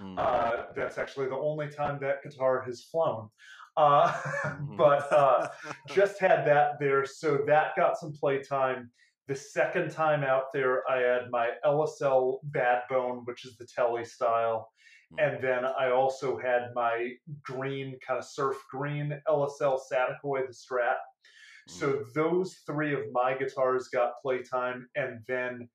[0.04, 0.20] Mm.
[0.20, 3.30] Uh, that's actually the only time that guitar has flown.
[3.78, 4.12] Uh,
[4.46, 4.78] Mhm.
[4.78, 5.50] but uh,
[5.88, 8.92] just had that there, so that got some playtime.
[9.28, 14.06] The second time out there, I had my LSL Bad Bone, which is the Telly
[14.06, 14.70] style,
[15.14, 15.18] Mm.
[15.36, 20.98] and then I also had my green kind of surf green LSL Saticoy, the Strat.
[21.68, 25.70] So those three of my guitars got playtime, and then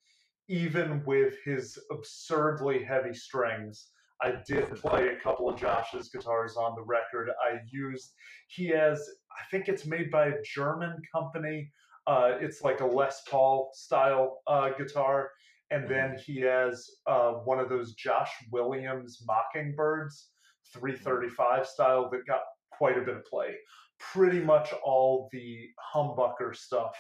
[0.49, 6.75] even with his absurdly heavy strings, I did play a couple of Josh's guitars on
[6.75, 7.31] the record.
[7.43, 8.15] I used
[8.49, 11.71] he has I think it's made by a German company.
[12.07, 15.31] Uh, it's like a Les Paul style uh, guitar,
[15.71, 20.31] and then he has uh, one of those Josh Williams Mockingbirds
[20.75, 22.41] 335 style that got
[22.73, 23.55] quite a bit of play.
[24.01, 26.97] Pretty much all the humbucker stuff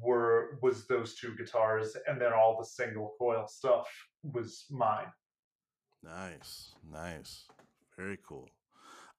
[0.00, 3.88] were was those two guitars, and then all the single coil stuff
[4.22, 5.06] was mine.
[6.02, 7.46] Nice, nice,
[7.96, 8.48] very cool.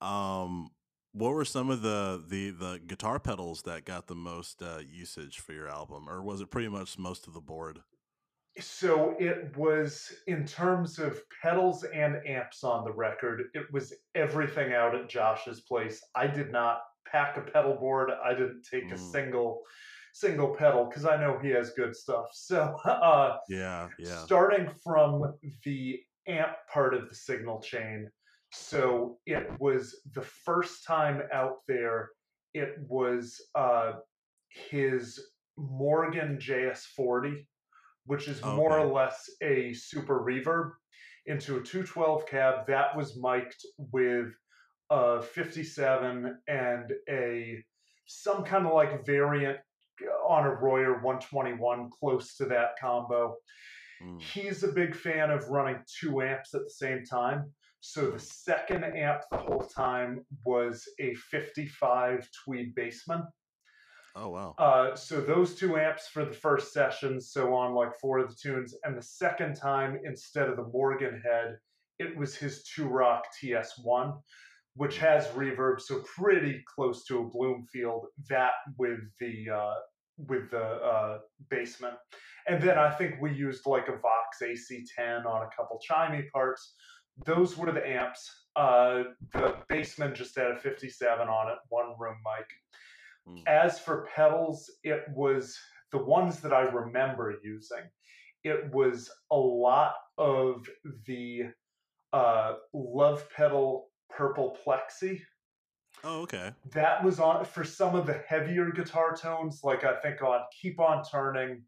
[0.02, 0.72] Um,
[1.14, 5.40] what were some of the the the guitar pedals that got the most uh, usage
[5.40, 7.84] for your album, or was it pretty much most of the board?
[8.60, 14.74] So it was in terms of pedals and amps on the record, it was everything
[14.74, 16.04] out at Josh's place.
[16.16, 18.12] I did not pack a pedal board.
[18.12, 19.12] I didn't take a Mm.
[19.12, 19.62] single
[20.14, 22.28] single pedal because I know he has good stuff.
[22.34, 24.26] So uh Yeah, yeah.
[24.26, 28.10] starting from the amp part of the signal chain.
[28.52, 32.10] So it was the first time out there,
[32.54, 33.94] it was uh,
[34.70, 35.20] his
[35.58, 37.46] Morgan JS40,
[38.06, 40.72] which is more or less a super reverb
[41.28, 44.34] into a 212 cab that was mic'd with
[44.90, 47.64] a 57 and a
[48.06, 49.58] some kind of like variant
[50.28, 53.36] on a Royer 121 close to that combo
[54.04, 57.52] Mm, he's a big fan of running two amps at the same time.
[57.82, 63.26] So the second amp the whole time was a 55 Tweed Bassman.
[64.16, 64.56] Oh wow.
[64.58, 68.36] Uh, so those two amps for the first session, so on like four of the
[68.36, 71.58] tunes, and the second time instead of the Morgan head,
[71.97, 74.20] it was his Two Rock TS1,
[74.76, 78.08] which has reverb, so pretty close to a Bloomfield.
[78.30, 79.76] That with the uh,
[80.18, 81.95] with the uh, Bassman,
[82.48, 86.76] and then I think we used like a Vox AC10 on a couple chimey parts.
[87.26, 88.30] Those were the amps.
[88.56, 92.48] Uh, the Bassman just had a 57 on it, one room mic.
[93.28, 93.44] Mm.
[93.48, 95.58] As for pedals, it was
[95.92, 97.84] the ones that I remember using.
[98.44, 100.68] It was a lot of
[101.06, 101.44] the
[102.14, 105.22] uh, Love Pedal Purple Plexi.
[106.04, 106.52] Oh okay.
[106.74, 110.80] That was on for some of the heavier guitar tones, like I think on Keep
[110.80, 111.62] On Turning.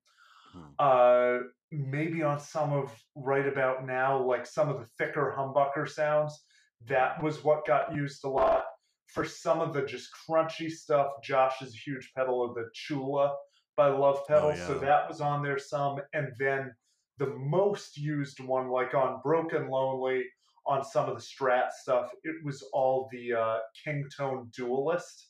[0.79, 1.39] Uh,
[1.71, 6.45] maybe on some of Right About Now, like some of the thicker humbucker sounds.
[6.87, 8.65] That was what got used a lot.
[9.07, 13.33] For some of the just crunchy stuff, Josh is a huge pedal of the Chula
[13.77, 14.79] by Love Pedal, so yeah.
[14.79, 15.99] that was on there some.
[16.13, 16.73] And then
[17.17, 20.25] the most used one, like on Broken Lonely,
[20.65, 25.27] on some of the Strat stuff, it was all the uh, Kingtone Duellist,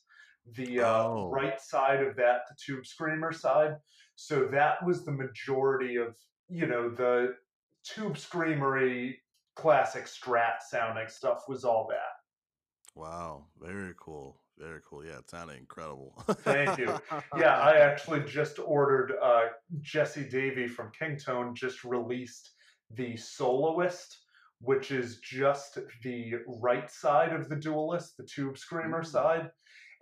[0.56, 1.30] the uh, Oh.
[1.30, 3.76] right side of that, the Tube Screamer side.
[4.16, 6.16] So that was the majority of,
[6.48, 7.34] you know, the
[7.84, 9.18] Tube Screamery
[9.56, 12.14] classic Strat sounding stuff was all that.
[12.94, 13.46] Wow.
[13.60, 14.40] Very cool.
[14.56, 15.04] Very cool.
[15.04, 16.14] Yeah, it sounded incredible.
[16.28, 16.96] Thank you.
[17.36, 19.46] Yeah, I actually just ordered uh,
[19.80, 22.52] Jesse Davey from Kingtone just released
[22.92, 24.16] the Soloist,
[24.60, 29.06] which is just the right side of the Duellist, the Tube Screamer Mm.
[29.06, 29.50] side.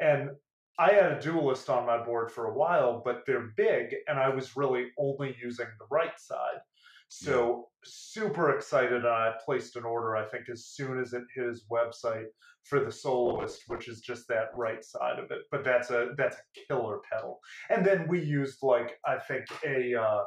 [0.00, 0.30] And
[0.78, 4.28] I had a Duellist on my board for a while, but they're big, and I
[4.28, 6.60] was really only using the right side.
[7.08, 10.16] So super excited, and I placed an order.
[10.16, 12.28] I think as soon as it hit his website
[12.64, 15.42] for the Soloist, which is just that right side of it.
[15.50, 17.40] But that's a that's a killer pedal.
[17.68, 20.22] And then we used like I think a uh,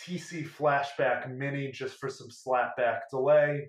[0.00, 3.68] TC Flashback Mini just for some slapback delay.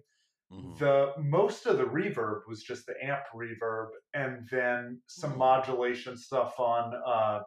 [0.52, 0.78] Mhm.
[0.80, 6.60] The most of the reverb was just the amp reverb, and then some modulation stuff
[6.60, 6.96] on.
[7.06, 7.44] Uh,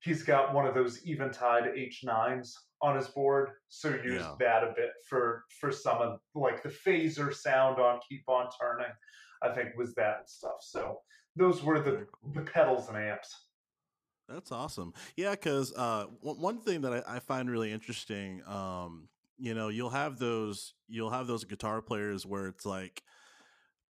[0.00, 2.52] he's got one of those Eventide H9s
[2.82, 4.36] on his board, so used Yeah.
[4.40, 8.92] that a bit for for some of like the phaser sound on Keep On Turning.
[9.42, 10.60] I think was that stuff.
[10.60, 11.02] So
[11.36, 13.46] those were the the pedals and amps.
[14.28, 14.92] That's awesome.
[15.16, 19.08] Yeah, because uh, one one thing that I, I find really interesting, um,
[19.38, 23.02] you know, you'll have those you'll have those guitar players where it's like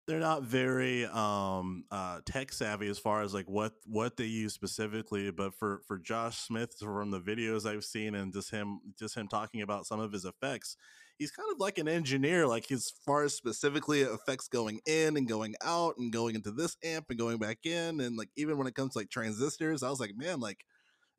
[0.08, 4.54] they're not very um, uh, tech savvy as far as like what what they use
[4.54, 5.32] specifically.
[5.32, 9.28] But for for Josh Smith, from the videos I've seen and just him just him
[9.28, 10.78] talking about some of his effects,
[11.18, 15.28] he's kind of like an engineer, like as far as specifically effects going in and
[15.28, 18.00] going out and going into this amp and going back in.
[18.00, 20.66] And like even when it comes to like transistors, I was like, man, like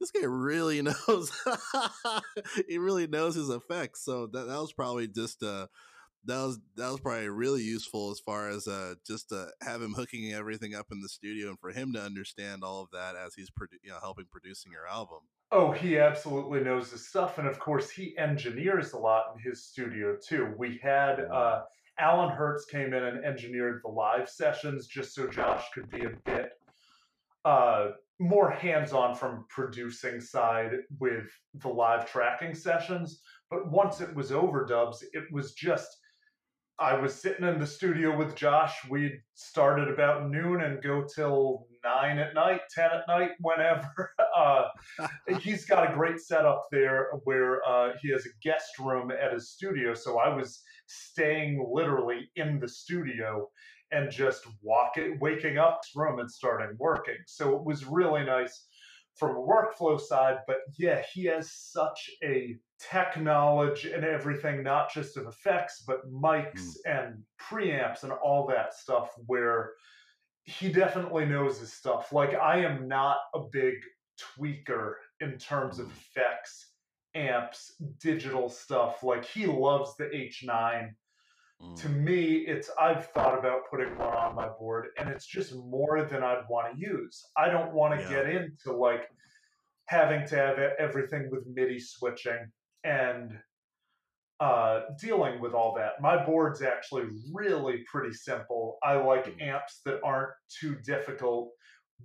[0.01, 1.33] this guy really knows
[2.69, 4.05] he really knows his effects.
[4.05, 5.67] So that, that was probably just uh
[6.25, 9.95] that was that was probably really useful as far as uh just to have him
[9.95, 13.35] hooking everything up in the studio and for him to understand all of that as
[13.35, 15.21] he's produ- you know helping producing your album.
[15.53, 19.65] Oh, he absolutely knows his stuff, and of course, he engineers a lot in his
[19.65, 20.53] studio too.
[20.59, 21.63] We had uh,
[22.01, 26.11] Alan Hertz came in and engineered the live sessions just so Josh could be a
[26.25, 26.51] bit
[27.47, 33.21] uh, more hands-on from producing side with the live tracking sessions.
[33.51, 35.89] But once it was overdubs, it was just
[36.79, 38.75] I was sitting in the studio with Josh.
[38.91, 44.13] We'd start at about noon and go till nine at night, ten at night, whenever.
[44.37, 44.69] Uh,
[45.41, 49.49] he's got a great setup there where uh, he has a guest room at his
[49.49, 49.95] studio.
[49.95, 53.49] So I was staying literally in the studio
[53.97, 57.17] and just walking, waking up to room and starting working.
[57.27, 58.67] So it was really nice
[59.17, 60.39] from a workflow side.
[60.47, 66.11] But yeah, he has such a tech knowledge and everything, not just of effects, but
[66.13, 66.91] mics hmm.
[66.91, 69.73] and preamps and all that stuff where
[70.45, 72.13] he definitely knows his stuff.
[72.13, 73.75] Like I am not a big
[74.39, 75.93] tweaker in terms of hmm.
[75.93, 76.73] effects,
[77.15, 79.03] amps, digital stuff.
[79.03, 80.91] Like he loves the H9.
[81.63, 81.77] Mm.
[81.83, 86.05] To me, it's I've thought about putting one on my board and it's just more
[86.05, 87.25] than I'd want to use.
[87.37, 88.09] I don't want to Yeah.
[88.25, 89.09] get into like
[89.87, 92.53] having to have everything with MIDI switching
[92.85, 93.41] and
[94.39, 95.99] uh, dealing with all that.
[96.03, 98.79] My board's actually really pretty simple.
[98.83, 99.41] I like Mm.
[99.41, 101.53] amps that aren't too difficult.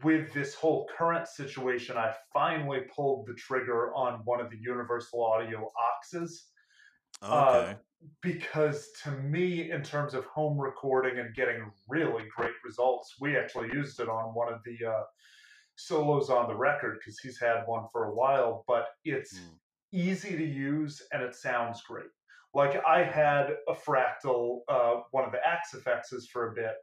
[0.03, 5.21] With this whole current situation, I finally pulled the trigger on one of the Universal
[5.21, 6.50] Audio Oxes
[7.23, 7.77] Okay.
[8.21, 13.69] because to me, in terms of home recording and getting really great results, we actually
[13.73, 15.03] used it on one of the uh,
[15.75, 19.59] solos on the record because he's had one for a while, but it's Mm.
[19.91, 22.09] easy to use and it sounds great.
[22.53, 26.75] Like I had a fractal, uh, one of the Axe-Fx for a bit.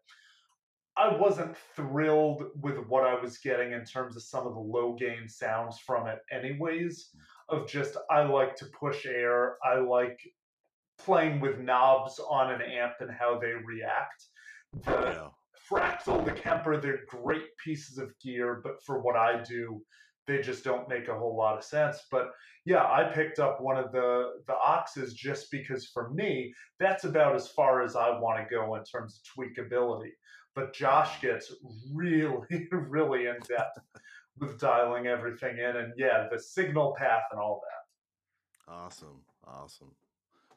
[0.97, 4.95] I wasn't thrilled with what I was getting in terms of some of the low
[4.95, 7.14] gain sounds from it, anyways.
[7.49, 9.57] Of just, I like to push air.
[9.64, 10.20] I like
[10.99, 14.24] playing with knobs on an amp and how they react.
[14.84, 15.28] The yeah.
[15.70, 19.82] Fractal, the Kemper, they're great pieces of gear, but for what I do,
[20.26, 22.01] they just don't make a whole lot of sense.
[22.11, 22.30] But
[22.64, 27.34] yeah, I picked up one of the the Oxes just because for me, that's about
[27.34, 30.11] as far as I want to go in terms of tweakability.
[30.55, 31.55] But Josh gets
[31.94, 33.78] really, really in depth
[34.41, 38.72] with dialing everything in, and yeah, the signal path and all that.
[38.72, 39.22] Awesome.
[39.47, 39.93] Awesome.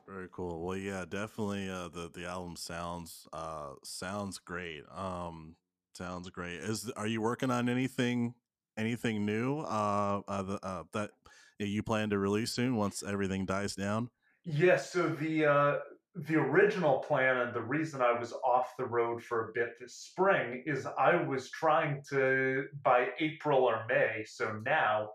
[0.08, 0.66] Very cool.
[0.66, 1.70] Well, yeah, definitely.
[1.70, 4.84] Uh, the the album sounds uh sounds great.
[4.94, 5.56] Um,
[5.94, 6.60] sounds great.
[6.60, 8.34] Is are you working on anything
[8.78, 9.60] anything new?
[9.60, 11.12] Uh, uh, the, uh that
[11.60, 14.10] you plan to release soon once everything dies down.
[14.44, 15.76] Yes, so the uh,
[16.16, 19.96] the original plan and the reason I was off the road for a bit this
[19.96, 25.12] spring is I was trying to by April or May, so now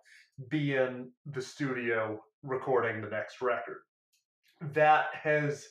[0.48, 3.82] be in the studio recording the next record.
[4.72, 5.66] That has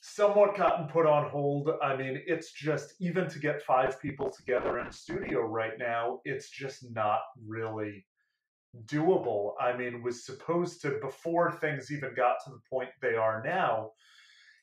[0.00, 1.70] somewhat gotten put on hold.
[1.82, 6.20] I mean, it's just even to get five people together in a studio right now,
[6.24, 8.06] it's just not really
[8.84, 9.54] doable.
[9.60, 13.90] I mean, was supposed to before things even got to the point they are now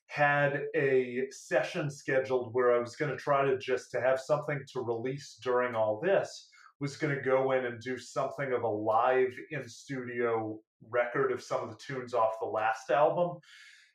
[0.07, 4.59] had a session scheduled where I was going to try to just to have something
[4.73, 6.49] to release during all this
[6.79, 11.41] was going to go in and do something of a live in studio record of
[11.41, 13.37] some of the tunes off the last album.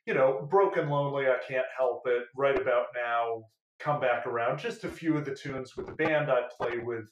[0.05, 3.43] You know, Broken Lonely, I Can't Help It, Right About Now,
[3.79, 7.07] Come Back Around, just a few of the tunes with the band I play with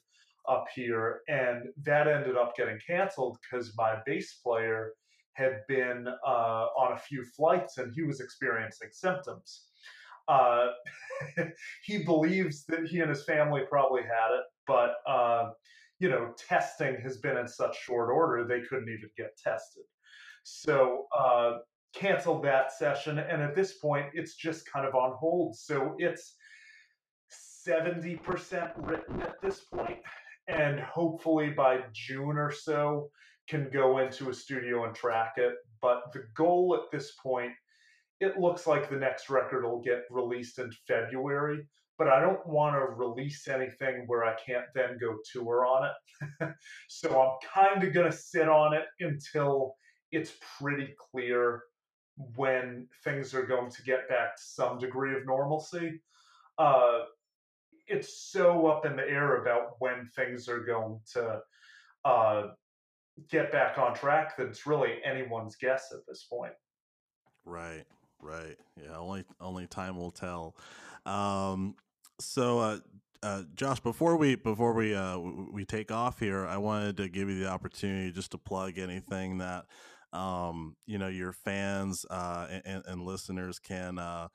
[0.48, 1.20] up here.
[1.28, 4.94] And that ended up getting canceled because my bass player
[5.38, 9.66] had been uh, on a few flights and he was experiencing symptoms.
[10.26, 10.66] Uh,
[11.84, 15.50] he believes that he and his family probably had it, but uh,
[16.00, 19.84] you know, testing has been in such short order they couldn't even get tested.
[20.42, 21.58] So uh,
[21.94, 25.56] canceled that session, and at this point, it's just kind of on hold.
[25.56, 26.34] So it's
[27.28, 29.98] seventy percent written at this point,
[30.46, 33.10] and hopefully by June or so
[33.48, 35.54] can go into a studio and track it.
[35.80, 37.52] But the goal at this point,
[38.20, 41.66] it looks like the next record will get released in February,
[41.98, 46.48] but I don't want to release anything where I can't then go tour on it.
[46.88, 49.76] so I'm kind of going to sit on it until
[50.10, 51.62] it's pretty clear
[52.34, 56.00] when things are going to get back to some degree of normalcy.
[56.58, 57.02] Uh,
[57.86, 61.40] it's so up in the air about when things are going to
[62.04, 62.48] uh,
[63.30, 66.52] get back on track that it's really anyone's guess at this point.
[67.44, 67.84] Right,
[68.20, 68.56] right.
[68.80, 70.56] Yeah, only only time will tell.
[71.06, 71.74] Um,
[72.20, 72.78] so, uh,
[73.22, 77.28] uh, Josh, before we before we uh, we take off here, I wanted to give
[77.28, 79.66] you the opportunity just to plug anything that
[80.12, 84.28] um, you know your fans uh, and, and listeners can uh,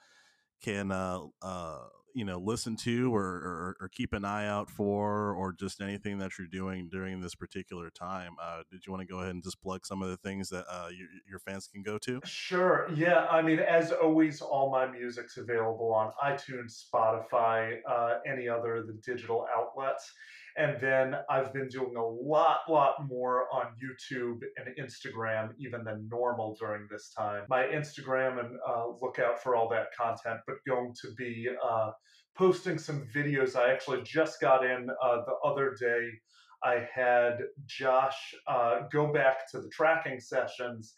[0.61, 1.79] can uh, uh,
[2.14, 6.18] you know listen to or, or, or, keep an eye out for or just anything
[6.18, 9.43] that you're doing during this particular time uh, did you want to go ahead and
[9.43, 12.20] just plug some of the things that uh, your, your fans can go to?
[12.26, 18.47] Sure yeah i mean as always all my music's available on itunes spotify uh, any
[18.47, 20.11] other the digital outlets
[20.58, 26.08] and then I've been doing a lot, lot more on YouTube and Instagram, even than
[26.12, 27.43] normal during this time.
[27.49, 31.91] My Instagram, and uh, look out for all that content, but going to be uh,
[32.36, 33.56] posting some videos.
[33.56, 36.08] I actually just got in uh, the other day.
[36.64, 40.93] I had Josh uh, go back to the tracking sessions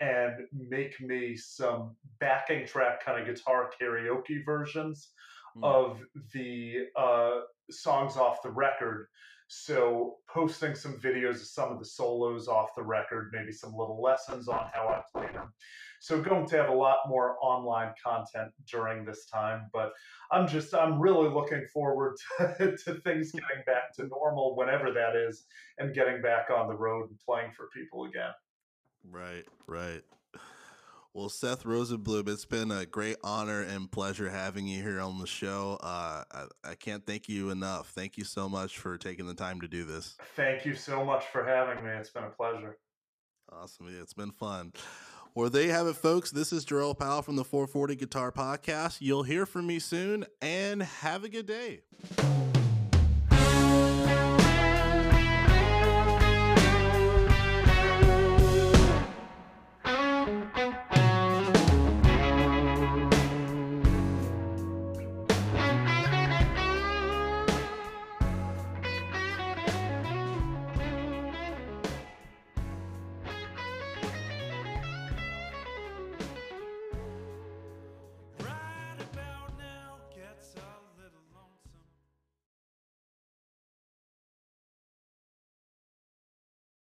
[0.00, 5.10] and make me some backing track kind of guitar karaoke versions
[5.56, 5.64] mm.
[5.64, 6.00] of
[6.32, 7.40] the uh,
[7.70, 9.08] songs off the record.
[9.48, 14.00] So posting some videos of some of the solos off the record, maybe some little
[14.00, 15.52] lessons on how I play them.
[16.00, 19.92] So going to have a lot more online content during this time, but
[20.30, 25.16] I'm just I'm really looking forward to, to things getting back to normal whenever that
[25.16, 25.44] is
[25.78, 28.32] and getting back on the road and playing for people again.
[29.10, 30.02] Right, right.
[31.12, 35.26] Well, Seth Rosenbloom, it's been a great honor and pleasure having you here on the
[35.26, 35.76] show.
[35.82, 37.88] Uh, I, I, can't thank you enough.
[37.88, 40.16] Thank you so much for taking the time to do this.
[40.36, 41.90] Thank you so much for having me.
[41.90, 42.78] It's been a pleasure.
[43.50, 43.88] Awesome.
[44.00, 44.72] It's been fun.
[45.34, 46.30] Well, there you have it, folks.
[46.30, 48.98] This is Jarrell Powell from the 440 Guitar Podcast.
[49.00, 51.80] You'll hear from me soon and have a good day.